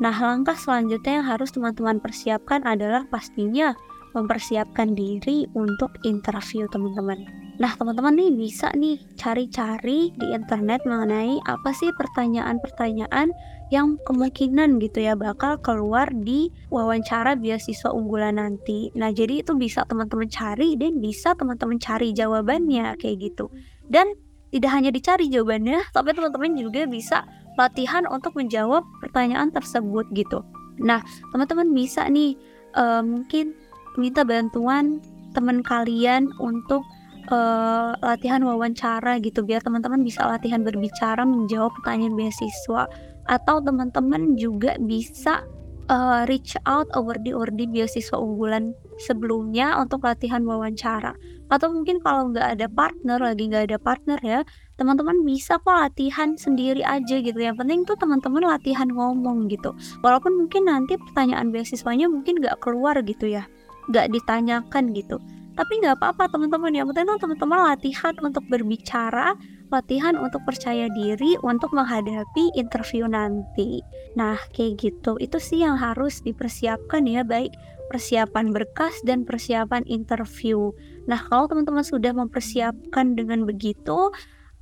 nah 0.00 0.16
langkah 0.16 0.56
selanjutnya 0.56 1.20
yang 1.20 1.26
harus 1.28 1.52
teman-teman 1.52 2.00
persiapkan 2.00 2.64
adalah 2.64 3.04
pastinya 3.12 3.76
mempersiapkan 4.16 4.96
diri 4.96 5.44
untuk 5.52 5.92
interview 6.08 6.64
teman-teman. 6.72 7.28
Nah, 7.60 7.72
teman-teman 7.76 8.16
nih 8.16 8.32
bisa 8.32 8.72
nih 8.72 8.96
cari-cari 9.20 10.12
di 10.16 10.26
internet 10.32 10.84
mengenai 10.88 11.40
apa 11.44 11.72
sih 11.76 11.92
pertanyaan-pertanyaan 11.96 13.32
yang 13.74 13.98
kemungkinan 14.06 14.78
gitu 14.78 15.02
ya 15.02 15.18
bakal 15.18 15.58
keluar 15.58 16.06
di 16.14 16.54
wawancara 16.70 17.34
beasiswa 17.34 17.90
unggulan 17.90 18.38
nanti. 18.38 18.94
Nah, 18.94 19.10
jadi 19.10 19.42
itu 19.42 19.58
bisa 19.58 19.82
teman-teman 19.90 20.30
cari 20.30 20.78
dan 20.78 21.02
bisa 21.02 21.34
teman-teman 21.34 21.82
cari 21.82 22.14
jawabannya 22.14 22.94
kayak 22.98 23.16
gitu. 23.18 23.50
Dan 23.90 24.14
tidak 24.54 24.70
hanya 24.70 24.90
dicari 24.94 25.26
jawabannya, 25.26 25.82
tapi 25.90 26.14
teman-teman 26.14 26.54
juga 26.54 26.86
bisa 26.86 27.26
latihan 27.58 28.06
untuk 28.06 28.38
menjawab 28.38 28.86
pertanyaan 29.02 29.50
tersebut 29.50 30.06
gitu. 30.14 30.46
Nah, 30.78 31.02
teman-teman 31.34 31.74
bisa 31.74 32.06
nih 32.06 32.38
uh, 32.78 33.02
mungkin 33.02 33.56
minta 33.98 34.22
bantuan 34.22 35.00
teman 35.32 35.64
kalian 35.64 36.30
untuk 36.38 36.84
uh, 37.32 37.96
latihan 38.00 38.44
wawancara 38.44 39.18
gitu 39.20 39.42
biar 39.42 39.64
teman-teman 39.64 40.04
bisa 40.04 40.24
latihan 40.24 40.62
berbicara 40.62 41.24
menjawab 41.24 41.72
pertanyaan 41.80 42.14
beasiswa 42.14 42.86
atau 43.26 43.62
teman-teman 43.62 44.34
juga 44.38 44.78
bisa 44.78 45.42
uh, 45.90 46.22
reach 46.26 46.58
out 46.66 46.86
awardee-awardee 46.94 47.70
beasiswa 47.70 48.18
unggulan 48.18 48.74
sebelumnya 48.98 49.76
untuk 49.78 50.06
latihan 50.06 50.42
wawancara. 50.42 51.14
Atau 51.46 51.70
mungkin 51.70 52.02
kalau 52.02 52.34
nggak 52.34 52.58
ada 52.58 52.66
partner 52.66 53.18
lagi 53.22 53.46
nggak 53.46 53.70
ada 53.70 53.78
partner 53.78 54.18
ya 54.22 54.40
teman-teman 54.76 55.22
bisa 55.22 55.56
kok 55.62 55.72
latihan 55.72 56.34
sendiri 56.34 56.82
aja 56.82 57.22
gitu. 57.22 57.38
Yang 57.38 57.62
penting 57.62 57.80
tuh 57.86 57.96
teman-teman 57.96 58.44
latihan 58.44 58.90
ngomong 58.90 59.46
gitu. 59.48 59.72
Walaupun 60.02 60.34
mungkin 60.34 60.66
nanti 60.66 60.98
pertanyaan 60.98 61.54
beasiswanya 61.54 62.10
mungkin 62.10 62.42
nggak 62.42 62.58
keluar 62.58 62.98
gitu 63.06 63.30
ya 63.30 63.46
nggak 63.90 64.10
ditanyakan 64.10 64.90
gitu. 64.94 65.16
Tapi 65.56 65.72
nggak 65.80 65.96
apa-apa 65.96 66.28
teman-teman 66.28 66.72
yang 66.74 66.86
penting 66.92 67.16
teman-teman 67.16 67.72
latihan 67.72 68.14
untuk 68.20 68.44
berbicara 68.50 69.32
latihan 69.72 70.14
untuk 70.14 70.42
percaya 70.46 70.86
diri 70.92 71.34
untuk 71.42 71.74
menghadapi 71.74 72.54
interview 72.54 73.06
nanti. 73.10 73.82
Nah, 74.14 74.38
kayak 74.54 74.80
gitu. 74.80 75.18
Itu 75.18 75.42
sih 75.42 75.62
yang 75.62 75.76
harus 75.76 76.22
dipersiapkan 76.22 77.04
ya, 77.06 77.26
baik 77.26 77.52
persiapan 77.86 78.50
berkas 78.50 78.98
dan 79.06 79.22
persiapan 79.22 79.86
interview. 79.86 80.74
Nah, 81.06 81.22
kalau 81.30 81.46
teman-teman 81.46 81.86
sudah 81.86 82.10
mempersiapkan 82.10 83.14
dengan 83.14 83.46
begitu, 83.46 84.10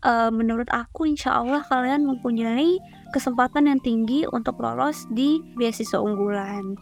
uh, 0.04 0.30
menurut 0.30 0.68
aku 0.70 1.08
insya 1.08 1.40
Allah 1.40 1.64
kalian 1.64 2.04
mempunyai 2.04 2.78
kesempatan 3.16 3.72
yang 3.72 3.80
tinggi 3.80 4.28
untuk 4.28 4.60
lolos 4.60 5.08
di 5.10 5.40
beasiswa 5.56 5.98
unggulan. 5.98 6.76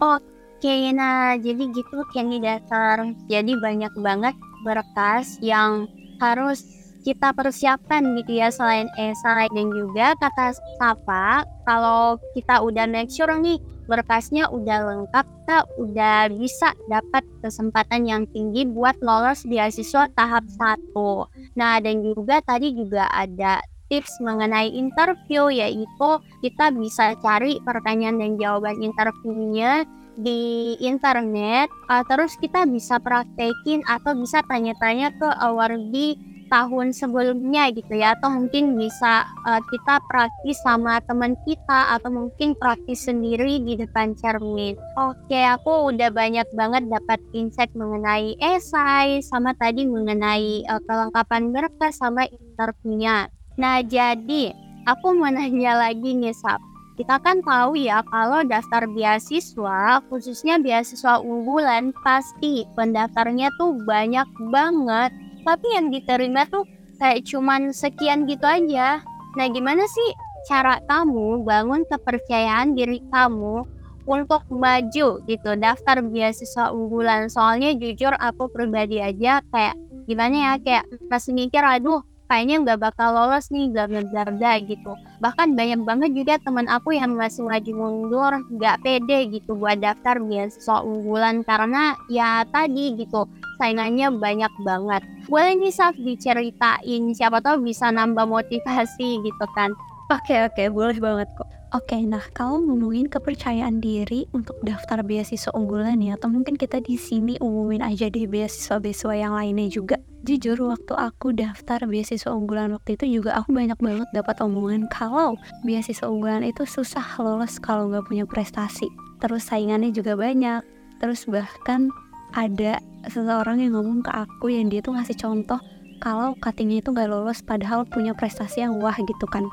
Oke, 0.00 0.92
nah 0.92 1.36
jadi 1.40 1.72
gitu 1.72 2.04
Kenny 2.12 2.40
dasar. 2.40 3.00
Jadi 3.28 3.56
banyak 3.56 3.92
banget 4.00 4.36
berkas 4.60 5.40
yang 5.40 5.88
harus 6.20 6.79
kita 7.00 7.32
persiapkan 7.32 8.16
gitu 8.20 8.40
ya 8.40 8.52
selain 8.52 8.88
esai 9.00 9.48
dan 9.52 9.72
juga 9.72 10.12
kata 10.20 10.52
Safa 10.76 11.44
kalau 11.64 12.20
kita 12.36 12.60
udah 12.60 12.84
make 12.88 13.08
sure 13.08 13.32
nih 13.40 13.58
berkasnya 13.90 14.46
udah 14.52 14.86
lengkap 14.86 15.26
kita 15.50 15.66
udah 15.82 16.30
bisa 16.30 16.70
dapat 16.86 17.26
kesempatan 17.42 18.06
yang 18.06 18.22
tinggi 18.30 18.62
buat 18.70 18.94
lolos 19.02 19.42
beasiswa 19.42 20.06
tahap 20.14 20.46
satu. 20.46 21.26
Nah 21.58 21.82
dan 21.82 22.06
juga 22.06 22.38
tadi 22.38 22.70
juga 22.70 23.10
ada 23.10 23.58
tips 23.90 24.22
mengenai 24.22 24.70
interview 24.70 25.50
yaitu 25.50 26.10
kita 26.38 26.70
bisa 26.70 27.18
cari 27.18 27.58
pertanyaan 27.66 28.22
dan 28.22 28.38
jawaban 28.38 28.78
interviewnya 28.78 29.82
di 30.18 30.74
internet 30.82 31.70
uh, 31.86 32.02
terus 32.08 32.34
kita 32.38 32.66
bisa 32.66 32.98
praktekin 32.98 33.84
atau 33.86 34.16
bisa 34.18 34.42
tanya-tanya 34.48 35.14
ke 35.14 35.28
awardee 35.38 36.18
tahun 36.50 36.90
sebelumnya 36.90 37.70
gitu 37.70 37.94
ya 37.94 38.18
atau 38.18 38.34
mungkin 38.34 38.74
bisa 38.74 39.24
uh, 39.46 39.62
kita 39.70 40.02
praktis 40.10 40.58
sama 40.66 40.98
teman 41.06 41.38
kita 41.46 41.94
atau 41.96 42.10
mungkin 42.10 42.58
praktis 42.58 43.06
sendiri 43.06 43.62
di 43.62 43.78
depan 43.78 44.18
cermin. 44.18 44.74
Oke, 44.98 45.40
aku 45.46 45.94
udah 45.94 46.10
banyak 46.10 46.50
banget 46.52 46.90
dapat 46.90 47.22
insight 47.32 47.70
mengenai 47.78 48.34
esai 48.42 49.22
sama 49.22 49.54
tadi 49.54 49.86
mengenai 49.86 50.66
uh, 50.66 50.82
kelengkapan 50.84 51.54
berkas 51.54 52.02
sama 52.02 52.26
interviewnya. 52.26 53.30
Nah, 53.56 53.86
jadi 53.86 54.50
aku 54.90 55.14
mau 55.14 55.30
nanya 55.30 55.78
lagi 55.78 56.18
nih, 56.18 56.34
Sap. 56.34 56.69
Kita 57.00 57.16
kan 57.16 57.40
tahu 57.40 57.80
ya 57.80 58.04
kalau 58.12 58.44
daftar 58.44 58.84
beasiswa, 58.84 60.04
khususnya 60.12 60.60
beasiswa 60.60 61.16
unggulan, 61.24 61.96
pasti 62.04 62.68
pendaftarnya 62.76 63.48
tuh 63.56 63.72
banyak 63.88 64.28
banget. 64.52 65.08
Tapi 65.40 65.66
yang 65.80 65.88
diterima 65.88 66.44
tuh 66.52 66.68
kayak 67.00 67.24
cuman 67.24 67.72
sekian 67.72 68.28
gitu 68.28 68.44
aja. 68.44 69.00
Nah 69.32 69.46
gimana 69.48 69.80
sih 69.88 70.12
cara 70.44 70.76
kamu 70.84 71.40
bangun 71.40 71.88
kepercayaan 71.88 72.76
diri 72.76 73.00
kamu 73.08 73.64
untuk 74.04 74.44
maju 74.52 75.24
gitu 75.24 75.50
daftar 75.56 76.04
beasiswa 76.04 76.68
unggulan 76.68 77.32
soalnya 77.32 77.72
jujur 77.80 78.12
aku 78.12 78.52
pribadi 78.52 79.00
aja 79.00 79.40
kayak 79.48 79.72
gimana 80.04 80.36
ya 80.36 80.52
kayak 80.60 80.84
masih 81.08 81.32
mikir 81.32 81.64
aduh 81.64 82.04
kayaknya 82.30 82.62
nggak 82.62 82.78
bakal 82.78 83.10
lolos 83.10 83.50
nih 83.50 83.66
bla 83.74 83.90
bla 83.90 84.06
bla 84.06 84.22
bla 84.30 84.52
gitu. 84.62 84.94
Bahkan 85.18 85.58
banyak 85.58 85.82
banget 85.82 86.10
juga 86.14 86.38
teman 86.38 86.70
aku 86.70 86.94
yang 86.94 87.18
masih 87.18 87.42
maju 87.42 87.72
mundur 87.74 88.32
nggak 88.54 88.86
pede 88.86 89.34
gitu 89.34 89.58
buat 89.58 89.82
daftar 89.82 90.22
beasiswa 90.22 90.86
unggulan 90.86 91.42
karena 91.42 91.98
ya 92.06 92.46
tadi 92.46 92.94
gitu 92.94 93.26
saingannya 93.58 94.14
banyak 94.14 94.52
banget. 94.62 95.02
Boleh 95.26 95.58
nih 95.58 95.74
Saf 95.74 95.98
diceritain 95.98 97.02
siapa 97.10 97.42
tahu 97.42 97.66
bisa 97.66 97.90
nambah 97.90 98.30
motivasi 98.30 99.26
gitu 99.26 99.46
kan? 99.58 99.74
Oke 100.14 100.46
oke 100.46 100.70
boleh 100.70 101.02
banget 101.02 101.26
kok. 101.34 101.49
Oke, 101.70 102.02
nah 102.02 102.26
kalau 102.34 102.58
ngomongin 102.66 103.06
kepercayaan 103.06 103.78
diri 103.78 104.26
untuk 104.34 104.58
daftar 104.66 105.06
beasiswa 105.06 105.54
unggulan 105.54 106.02
ya, 106.02 106.18
atau 106.18 106.26
mungkin 106.26 106.58
kita 106.58 106.82
di 106.82 106.98
sini 106.98 107.38
umumin 107.38 107.78
aja 107.78 108.10
deh 108.10 108.26
beasiswa-beasiswa 108.26 109.14
yang 109.14 109.38
lainnya 109.38 109.70
juga. 109.70 109.94
Jujur 110.26 110.58
waktu 110.66 110.98
aku 110.98 111.30
daftar 111.30 111.86
beasiswa 111.86 112.34
unggulan 112.34 112.74
waktu 112.74 112.98
itu 112.98 113.22
juga 113.22 113.38
aku 113.38 113.54
banyak 113.54 113.78
banget 113.78 114.10
dapat 114.10 114.42
omongan 114.42 114.90
kalau 114.90 115.38
beasiswa 115.62 116.10
unggulan 116.10 116.42
itu 116.42 116.66
susah 116.66 117.06
lolos 117.22 117.62
kalau 117.62 117.86
nggak 117.86 118.02
punya 118.02 118.26
prestasi. 118.26 118.90
Terus 119.22 119.46
saingannya 119.46 119.94
juga 119.94 120.18
banyak. 120.18 120.66
Terus 120.98 121.22
bahkan 121.30 121.86
ada 122.34 122.82
seseorang 123.06 123.62
yang 123.62 123.78
ngomong 123.78 124.02
ke 124.02 124.10
aku 124.10 124.50
yang 124.50 124.66
dia 124.66 124.82
tuh 124.82 124.98
ngasih 124.98 125.14
contoh 125.22 125.62
kalau 126.02 126.34
cuttingnya 126.42 126.82
itu 126.82 126.90
nggak 126.90 127.06
lolos 127.06 127.46
padahal 127.46 127.86
punya 127.86 128.10
prestasi 128.10 128.66
yang 128.66 128.74
wah 128.82 128.98
gitu 128.98 129.26
kan 129.30 129.46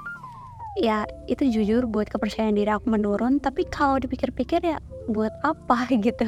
ya 0.78 1.10
itu 1.26 1.44
jujur 1.50 1.90
buat 1.90 2.08
kepercayaan 2.08 2.54
diri 2.54 2.70
aku 2.70 2.94
menurun 2.94 3.42
tapi 3.42 3.66
kalau 3.68 3.98
dipikir-pikir 3.98 4.62
ya 4.62 4.78
buat 5.10 5.34
apa 5.42 5.90
gitu 6.06 6.28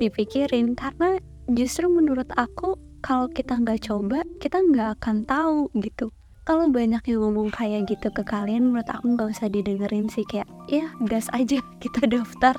dipikirin. 0.00 0.72
Karena 0.72 1.20
justru 1.52 1.92
menurut 1.92 2.26
aku 2.34 2.80
kalau 3.04 3.28
kita 3.28 3.60
nggak 3.60 3.84
coba 3.84 4.24
kita 4.40 4.64
nggak 4.64 4.88
akan 4.98 5.28
tahu 5.28 5.68
gitu. 5.78 6.08
Kalau 6.48 6.66
banyak 6.72 7.04
yang 7.04 7.20
ngomong 7.20 7.52
kayak 7.52 7.86
gitu 7.86 8.08
ke 8.10 8.24
kalian 8.24 8.72
menurut 8.72 8.88
aku 8.88 9.14
nggak 9.14 9.36
usah 9.36 9.52
didengerin 9.52 10.08
sih. 10.08 10.24
Kayak 10.24 10.48
ya 10.72 10.88
gas 11.04 11.28
aja 11.36 11.60
kita 11.84 12.08
daftar. 12.08 12.56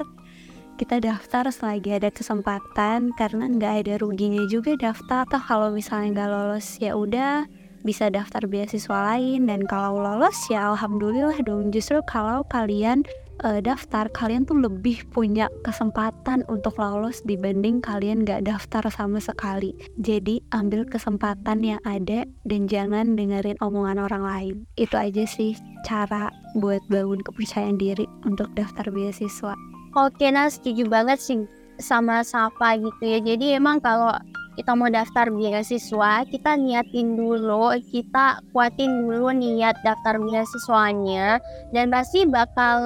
Kita 0.78 1.02
daftar 1.02 1.50
selagi 1.50 1.98
ada 1.98 2.14
kesempatan. 2.14 3.12
Karena 3.18 3.50
nggak 3.50 3.74
ada 3.86 3.94
ruginya 4.00 4.46
juga 4.48 4.78
daftar. 4.78 5.26
Atau 5.26 5.42
kalau 5.42 5.74
misalnya 5.74 6.22
nggak 6.22 6.30
lolos 6.30 6.78
ya 6.78 6.94
udah 6.94 7.50
bisa 7.82 8.10
daftar 8.10 8.46
beasiswa 8.46 9.14
lain. 9.14 9.50
Dan 9.50 9.66
kalau 9.66 10.00
lolos 10.00 10.38
ya 10.50 10.74
alhamdulillah 10.74 11.38
dong. 11.46 11.70
Justru 11.70 12.02
kalau 12.06 12.46
kalian 12.50 13.06
uh, 13.44 13.60
daftar 13.60 14.08
kalian 14.14 14.46
tuh 14.46 14.58
lebih 14.58 15.04
punya 15.10 15.50
kesempatan 15.66 16.46
untuk 16.48 16.78
lolos 16.78 17.22
dibanding 17.26 17.82
kalian 17.82 18.24
gak 18.24 18.46
daftar 18.46 18.86
sama 18.94 19.18
sekali. 19.18 19.74
Jadi 20.00 20.42
ambil 20.54 20.86
kesempatan 20.86 21.62
yang 21.66 21.82
ada 21.84 22.26
dan 22.46 22.70
jangan 22.70 23.18
dengerin 23.18 23.58
omongan 23.60 24.02
orang 24.02 24.24
lain. 24.24 24.56
Itu 24.78 24.96
aja 24.98 25.26
sih 25.26 25.58
cara 25.86 26.30
buat 26.58 26.82
bangun 26.88 27.26
kepercayaan 27.26 27.82
diri 27.82 28.06
untuk 28.26 28.54
daftar 28.54 28.88
beasiswa. 28.90 29.58
Oke 29.92 30.32
nah 30.32 30.48
setuju 30.48 30.88
banget 30.88 31.20
sih 31.20 31.44
sama 31.82 32.22
Safa 32.22 32.78
gitu 32.78 33.04
ya. 33.04 33.20
Jadi 33.20 33.58
emang 33.58 33.82
kalau 33.84 34.14
kita 34.56 34.76
mau 34.76 34.92
daftar 34.92 35.32
beasiswa, 35.32 36.28
kita 36.28 36.60
niatin 36.60 37.16
dulu, 37.16 37.72
kita 37.88 38.44
kuatin 38.52 39.08
dulu 39.08 39.32
niat 39.32 39.80
daftar 39.82 40.20
beasiswanya. 40.20 41.40
Dan 41.72 41.88
pasti 41.88 42.28
bakal 42.28 42.80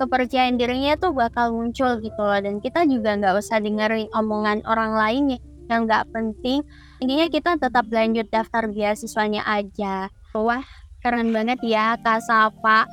kepercayaan 0.00 0.60
dirinya 0.60 0.96
tuh 0.96 1.12
bakal 1.12 1.52
muncul 1.52 2.00
gitu 2.00 2.20
loh. 2.20 2.40
Dan 2.40 2.64
kita 2.64 2.88
juga 2.88 3.16
nggak 3.16 3.36
usah 3.36 3.60
dengerin 3.60 4.08
omongan 4.16 4.64
orang 4.64 4.92
lain 4.96 5.22
yang 5.68 5.84
nggak 5.84 6.08
penting. 6.14 6.64
Intinya 7.02 7.26
kita 7.28 7.50
tetap 7.60 7.86
lanjut 7.92 8.26
daftar 8.32 8.70
beasiswanya 8.70 9.44
aja. 9.44 10.08
Wah 10.32 10.64
keren 11.04 11.30
banget 11.30 11.62
ya 11.62 11.94
Kak 12.02 12.18
Sapa 12.24 12.88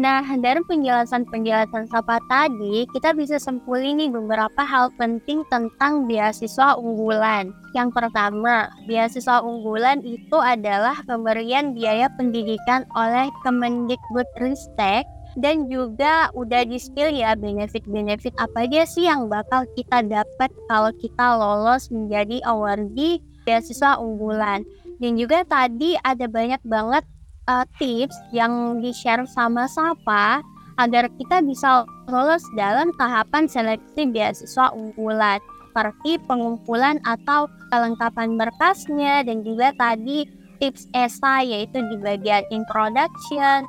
Nah, 0.00 0.24
dari 0.40 0.64
penjelasan-penjelasan 0.64 1.92
Sapa 1.92 2.24
tadi, 2.24 2.88
kita 2.88 3.12
bisa 3.12 3.36
simpulin 3.36 4.00
nih 4.00 4.08
beberapa 4.08 4.64
hal 4.64 4.88
penting 4.96 5.44
tentang 5.52 6.08
beasiswa 6.08 6.72
unggulan. 6.80 7.52
Yang 7.76 8.00
pertama, 8.00 8.72
beasiswa 8.88 9.44
unggulan 9.44 10.00
itu 10.00 10.40
adalah 10.40 11.04
pemberian 11.04 11.76
biaya 11.76 12.08
pendidikan 12.16 12.88
oleh 12.96 13.28
Kemendikbudristek 13.44 15.04
dan 15.36 15.68
juga 15.68 16.32
udah 16.32 16.64
di 16.64 16.80
skill 16.80 17.12
ya 17.12 17.36
benefit-benefit 17.36 18.32
apa 18.40 18.64
aja 18.64 18.88
sih 18.88 19.04
yang 19.04 19.28
bakal 19.28 19.68
kita 19.76 20.00
dapat 20.00 20.48
kalau 20.72 20.96
kita 20.96 21.36
lolos 21.36 21.92
menjadi 21.92 22.40
awardee 22.48 23.20
beasiswa 23.44 24.00
unggulan. 24.00 24.64
Dan 24.96 25.20
juga 25.20 25.44
tadi 25.44 26.00
ada 26.00 26.24
banyak 26.24 26.64
banget 26.64 27.04
uh, 27.50 27.66
tips 27.82 28.14
yang 28.30 28.78
di-share 28.78 29.26
sama 29.26 29.66
Sapa 29.66 30.38
agar 30.78 31.10
kita 31.18 31.42
bisa 31.42 31.84
lolos 32.06 32.46
dalam 32.54 32.94
tahapan 32.96 33.50
seleksi 33.50 34.06
beasiswa 34.08 34.70
unggulan 34.72 35.42
seperti 35.70 36.18
pengumpulan 36.26 36.98
atau 37.06 37.46
kelengkapan 37.70 38.34
berkasnya 38.34 39.22
dan 39.22 39.46
juga 39.46 39.70
tadi 39.78 40.26
tips 40.58 40.90
esai 40.92 41.46
yaitu 41.54 41.78
di 41.78 41.96
bagian 42.02 42.42
introduction, 42.50 43.64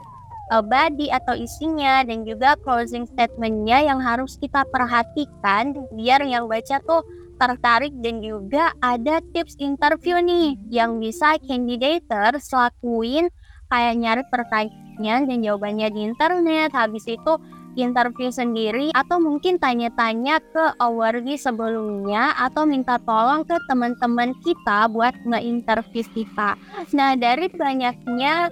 body 0.50 1.08
atau 1.14 1.38
isinya 1.38 2.04
dan 2.04 2.28
juga 2.28 2.58
closing 2.66 3.06
statementnya 3.08 3.86
yang 3.86 4.02
harus 4.02 4.36
kita 4.42 4.66
perhatikan 4.74 5.78
biar 5.96 6.26
yang 6.26 6.50
baca 6.50 6.82
tuh 6.84 7.06
tertarik 7.40 7.94
dan 8.04 8.20
juga 8.20 8.76
ada 8.84 9.24
tips 9.32 9.56
interview 9.62 10.20
nih 10.20 10.60
yang 10.68 11.00
bisa 11.00 11.40
candidator 11.46 12.36
lakuin 12.38 13.32
kayak 13.72 13.96
nyari 13.96 14.24
pertanyaan 14.28 15.26
dan 15.26 15.40
jawabannya 15.40 15.88
di 15.96 16.12
internet 16.12 16.76
habis 16.76 17.08
itu 17.08 17.40
interview 17.80 18.28
sendiri 18.28 18.92
atau 18.92 19.24
mungkin 19.24 19.56
tanya-tanya 19.56 20.44
ke 20.52 20.76
awardee 20.84 21.40
sebelumnya 21.40 22.36
atau 22.36 22.68
minta 22.68 23.00
tolong 23.08 23.48
ke 23.48 23.56
teman-teman 23.72 24.36
kita 24.44 24.92
buat 24.92 25.16
nge-interview 25.24 26.04
kita. 26.12 26.60
Nah, 26.92 27.16
dari 27.16 27.48
banyaknya 27.48 28.52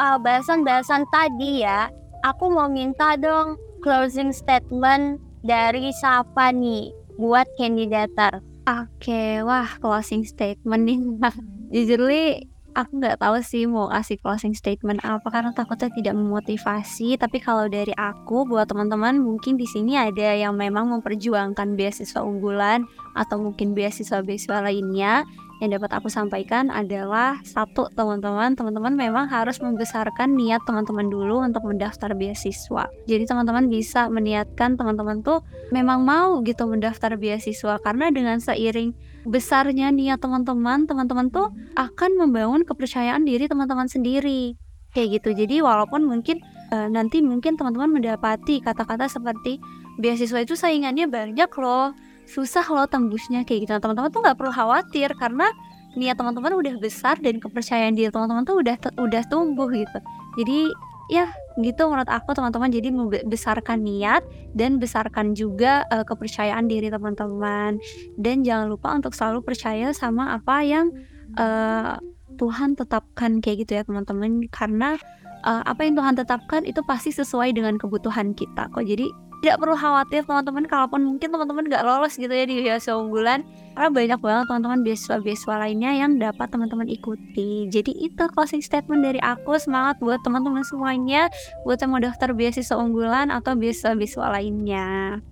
uh, 0.00 0.18
bahasan-bahasan 0.20 1.08
tadi 1.08 1.64
ya, 1.64 1.88
aku 2.24 2.52
mau 2.52 2.68
minta 2.68 3.16
dong 3.16 3.56
closing 3.80 4.34
statement 4.34 5.22
dari 5.40 5.88
Safa 5.96 6.52
nih 6.52 6.92
buat 7.16 7.48
kandidator. 7.56 8.44
Oke, 8.68 9.40
wah 9.48 9.68
closing 9.80 10.28
statement 10.28 10.82
nih. 10.84 10.98
Jujur 11.72 12.04
aku 12.78 13.02
nggak 13.02 13.18
tahu 13.18 13.42
sih 13.42 13.66
mau 13.66 13.90
kasih 13.90 14.22
closing 14.22 14.54
statement 14.54 15.02
apa 15.02 15.26
karena 15.34 15.50
takutnya 15.50 15.90
tidak 15.90 16.14
memotivasi. 16.14 17.18
Tapi 17.18 17.42
kalau 17.42 17.66
dari 17.66 17.90
aku 17.98 18.46
buat 18.46 18.70
teman-teman 18.70 19.18
mungkin 19.18 19.58
di 19.58 19.66
sini 19.66 19.98
ada 19.98 20.38
yang 20.38 20.54
memang 20.54 20.86
memperjuangkan 20.94 21.74
beasiswa 21.74 22.22
unggulan 22.22 22.86
atau 23.18 23.42
mungkin 23.42 23.74
beasiswa-beasiswa 23.74 24.62
lainnya 24.62 25.26
yang 25.58 25.74
dapat 25.74 25.90
aku 25.90 26.06
sampaikan 26.06 26.70
adalah 26.70 27.42
satu 27.42 27.90
teman-teman 27.90 28.54
teman-teman 28.54 28.94
memang 28.94 29.26
harus 29.26 29.58
membesarkan 29.58 30.38
niat 30.38 30.62
teman-teman 30.62 31.10
dulu 31.10 31.42
untuk 31.42 31.66
mendaftar 31.66 32.14
beasiswa. 32.14 32.86
Jadi 33.10 33.24
teman-teman 33.26 33.66
bisa 33.66 34.06
meniatkan 34.06 34.78
teman-teman 34.78 35.26
tuh 35.26 35.42
memang 35.74 36.06
mau 36.06 36.38
gitu 36.46 36.70
mendaftar 36.70 37.18
beasiswa 37.18 37.82
karena 37.82 38.14
dengan 38.14 38.38
seiring 38.38 38.94
besarnya 39.26 39.90
niat 39.90 40.22
teman-teman 40.22 40.86
teman-teman 40.86 41.26
tuh 41.34 41.50
akan 41.74 42.10
membangun 42.16 42.62
kepercayaan 42.62 43.26
diri 43.26 43.50
teman-teman 43.50 43.90
sendiri. 43.90 44.54
Kayak 44.94 45.20
gitu. 45.20 45.44
Jadi 45.44 45.60
walaupun 45.60 46.06
mungkin 46.06 46.40
uh, 46.70 46.88
nanti 46.88 47.20
mungkin 47.20 47.58
teman-teman 47.58 47.98
mendapati 47.98 48.62
kata-kata 48.62 49.10
seperti 49.10 49.58
beasiswa 49.98 50.38
itu 50.38 50.54
saingannya 50.54 51.10
banyak 51.10 51.50
loh 51.58 51.92
susah 52.28 52.64
loh 52.68 52.84
tembusnya 52.84 53.42
kayak 53.48 53.64
gitu. 53.64 53.72
Nah, 53.72 53.82
teman-teman 53.82 54.12
tuh 54.12 54.20
nggak 54.20 54.36
perlu 54.36 54.52
khawatir 54.52 55.10
karena 55.16 55.48
niat 55.96 56.20
teman-teman 56.20 56.52
udah 56.60 56.74
besar 56.78 57.16
dan 57.18 57.40
kepercayaan 57.40 57.96
diri 57.96 58.12
teman-teman 58.12 58.44
tuh 58.44 58.60
udah 58.60 58.76
udah 59.00 59.22
tumbuh 59.32 59.66
gitu. 59.72 59.98
Jadi 60.36 60.68
ya 61.08 61.32
gitu 61.56 61.88
menurut 61.88 62.06
aku 62.06 62.36
teman-teman 62.36 62.68
jadi 62.68 62.92
membesarkan 62.92 63.80
niat 63.80 64.22
dan 64.52 64.76
besarkan 64.76 65.32
juga 65.32 65.88
uh, 65.88 66.04
kepercayaan 66.04 66.68
diri 66.68 66.92
teman-teman 66.92 67.80
dan 68.20 68.44
jangan 68.44 68.68
lupa 68.68 68.92
untuk 68.92 69.16
selalu 69.16 69.40
percaya 69.40 69.90
sama 69.96 70.36
apa 70.36 70.60
yang 70.62 70.92
uh, 71.40 71.96
Tuhan 72.38 72.76
tetapkan 72.78 73.42
kayak 73.42 73.66
gitu 73.66 73.72
ya 73.80 73.82
teman-teman 73.82 74.46
karena 74.52 75.00
uh, 75.44 75.62
apa 75.66 75.86
yang 75.86 75.94
Tuhan 75.98 76.14
tetapkan 76.18 76.62
itu 76.64 76.80
pasti 76.86 77.10
sesuai 77.14 77.54
dengan 77.54 77.76
kebutuhan 77.76 78.32
kita. 78.34 78.70
Kok 78.72 78.84
jadi 78.86 79.06
tidak 79.38 79.62
perlu 79.62 79.78
khawatir 79.78 80.26
teman-teman 80.26 80.66
kalaupun 80.66 81.00
mungkin 81.06 81.30
teman-teman 81.30 81.70
nggak 81.70 81.86
lolos 81.86 82.18
gitu 82.18 82.30
ya 82.30 82.42
di 82.42 82.58
beasiswa 82.58 82.98
unggulan 82.98 83.46
karena 83.78 83.90
banyak 83.94 84.18
banget 84.18 84.44
teman-teman 84.50 84.80
beasiswa-beasiswa 84.82 85.54
lainnya 85.54 85.90
yang 85.94 86.18
dapat 86.18 86.50
teman-teman 86.50 86.90
ikuti. 86.90 87.70
Jadi 87.70 87.94
itu 88.02 88.22
closing 88.34 88.58
statement 88.58 89.06
dari 89.06 89.22
aku. 89.22 89.54
Semangat 89.62 90.02
buat 90.02 90.18
teman-teman 90.26 90.66
semuanya 90.66 91.30
buat 91.62 91.78
yang 91.78 91.94
mau 91.94 92.02
daftar 92.02 92.34
beasiswa 92.34 92.74
unggulan 92.74 93.30
atau 93.30 93.54
beasiswa-beasiswa 93.54 94.26
lainnya. 94.34 95.22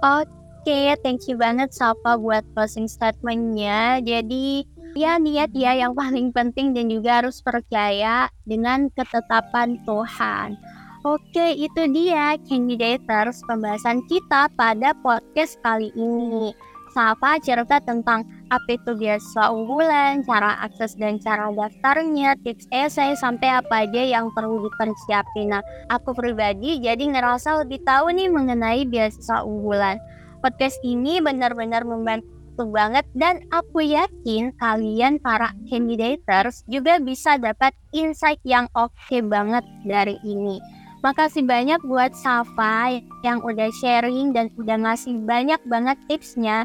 Oke 0.00 0.32
okay, 0.64 0.96
thank 1.04 1.28
you 1.28 1.36
banget 1.36 1.76
Sapa 1.76 2.16
buat 2.16 2.48
closing 2.56 2.88
statementnya. 2.88 4.00
Jadi 4.00 4.64
ya 4.96 5.18
niat 5.20 5.50
ya 5.56 5.76
yang 5.76 5.92
paling 5.92 6.30
penting 6.32 6.76
dan 6.76 6.88
juga 6.92 7.24
harus 7.24 7.40
percaya 7.40 8.28
dengan 8.44 8.88
ketetapan 8.92 9.80
Tuhan 9.84 10.56
Oke, 11.02 11.58
itu 11.58 11.82
dia 11.90 12.38
candidators 12.46 13.42
pembahasan 13.50 14.06
kita 14.06 14.46
pada 14.54 14.94
podcast 15.02 15.58
kali 15.58 15.90
ini. 15.98 16.54
Safa 16.94 17.42
cerita 17.42 17.82
tentang 17.82 18.22
apa 18.54 18.70
itu 18.70 18.94
beasiswa 18.94 19.50
unggulan, 19.50 20.22
cara 20.22 20.62
akses 20.62 20.94
dan 20.94 21.18
cara 21.18 21.50
daftarnya, 21.50 22.38
tips 22.46 22.70
esai 22.70 23.18
sampai 23.18 23.50
apa 23.50 23.82
aja 23.82 23.98
yang 23.98 24.30
perlu 24.30 24.62
dipersiapin. 24.62 25.50
Nah, 25.50 25.66
aku 25.90 26.14
pribadi 26.14 26.78
jadi 26.78 27.02
ngerasa 27.02 27.66
lebih 27.66 27.82
tahu 27.82 28.14
nih 28.14 28.30
mengenai 28.30 28.86
beasiswa 28.86 29.42
unggulan. 29.42 29.98
Podcast 30.38 30.78
ini 30.86 31.18
benar-benar 31.18 31.82
membantu 31.82 32.30
banget 32.58 33.06
dan 33.16 33.40
aku 33.48 33.84
yakin 33.84 34.52
kalian 34.60 35.16
para 35.20 35.52
candidators 35.66 36.62
juga 36.68 37.00
bisa 37.00 37.40
dapat 37.40 37.72
insight 37.96 38.40
yang 38.44 38.68
oke 38.76 38.92
okay 39.08 39.24
banget 39.24 39.64
dari 39.88 40.20
ini. 40.22 40.60
Makasih 41.02 41.42
banyak 41.42 41.82
buat 41.82 42.14
Safa 42.14 43.02
yang 43.26 43.42
udah 43.42 43.72
sharing 43.82 44.30
dan 44.30 44.54
udah 44.54 44.78
ngasih 44.78 45.18
banyak 45.26 45.58
banget 45.66 45.98
tipsnya. 46.06 46.62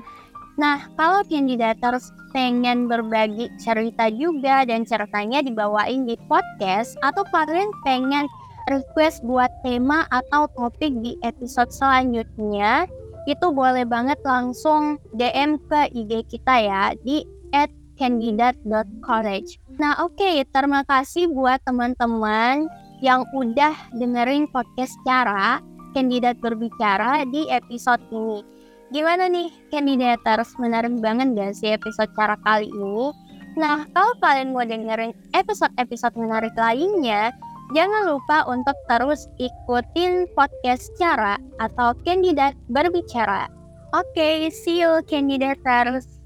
Nah, 0.61 0.89
kalau 0.93 1.25
candidators 1.25 2.13
pengen 2.33 2.85
berbagi 2.85 3.49
cerita 3.57 4.09
juga 4.13 4.65
dan 4.65 4.85
ceritanya 4.85 5.41
dibawain 5.41 6.05
di 6.05 6.17
podcast 6.29 6.97
atau 7.01 7.25
kalian 7.33 7.69
pengen 7.81 8.29
request 8.67 9.23
buat 9.23 9.49
tema 9.63 10.05
atau 10.11 10.45
topik 10.53 10.91
di 11.01 11.15
episode 11.23 11.71
selanjutnya, 11.71 12.85
itu 13.27 13.51
boleh 13.51 13.83
banget 13.83 14.15
langsung 14.23 14.95
DM 15.11 15.59
ke 15.67 15.91
IG 15.91 16.11
kita 16.31 16.55
ya 16.63 16.95
di 17.03 17.27
at. 17.51 17.67
Nah 17.97 20.05
oke, 20.05 20.13
okay, 20.13 20.45
terima 20.53 20.85
kasih 20.85 21.33
buat 21.33 21.57
teman-teman 21.65 22.69
yang 23.01 23.25
udah 23.33 23.73
dengerin 23.97 24.45
podcast 24.53 24.93
cara 25.01 25.57
kandidat 25.97 26.37
berbicara 26.37 27.25
di 27.25 27.49
episode 27.49 27.97
ini. 28.13 28.45
Gimana 28.93 29.25
nih 29.25 29.49
kandidaters 29.73 30.53
menarik 30.61 30.93
banget 31.01 31.33
gak 31.33 31.57
sih 31.57 31.73
episode 31.73 32.13
cara 32.13 32.37
kali 32.45 32.69
ini? 32.69 33.09
Nah, 33.57 33.89
kalau 33.89 34.13
kalian 34.21 34.53
mau 34.53 34.61
dengerin 34.61 35.17
episode-episode 35.33 36.13
menarik 36.13 36.53
lainnya, 36.53 37.33
jangan 37.75 38.07
lupa 38.07 38.47
untuk 38.47 38.75
terus 38.87 39.27
ikutin 39.39 40.27
podcast 40.35 40.87
cara 40.99 41.35
atau 41.59 41.95
kandidat 42.05 42.53
berbicara. 42.71 43.49
Oke, 43.95 44.11
okay, 44.13 44.51
see 44.51 44.83
you 44.83 44.99
kandidaters. 45.07 46.16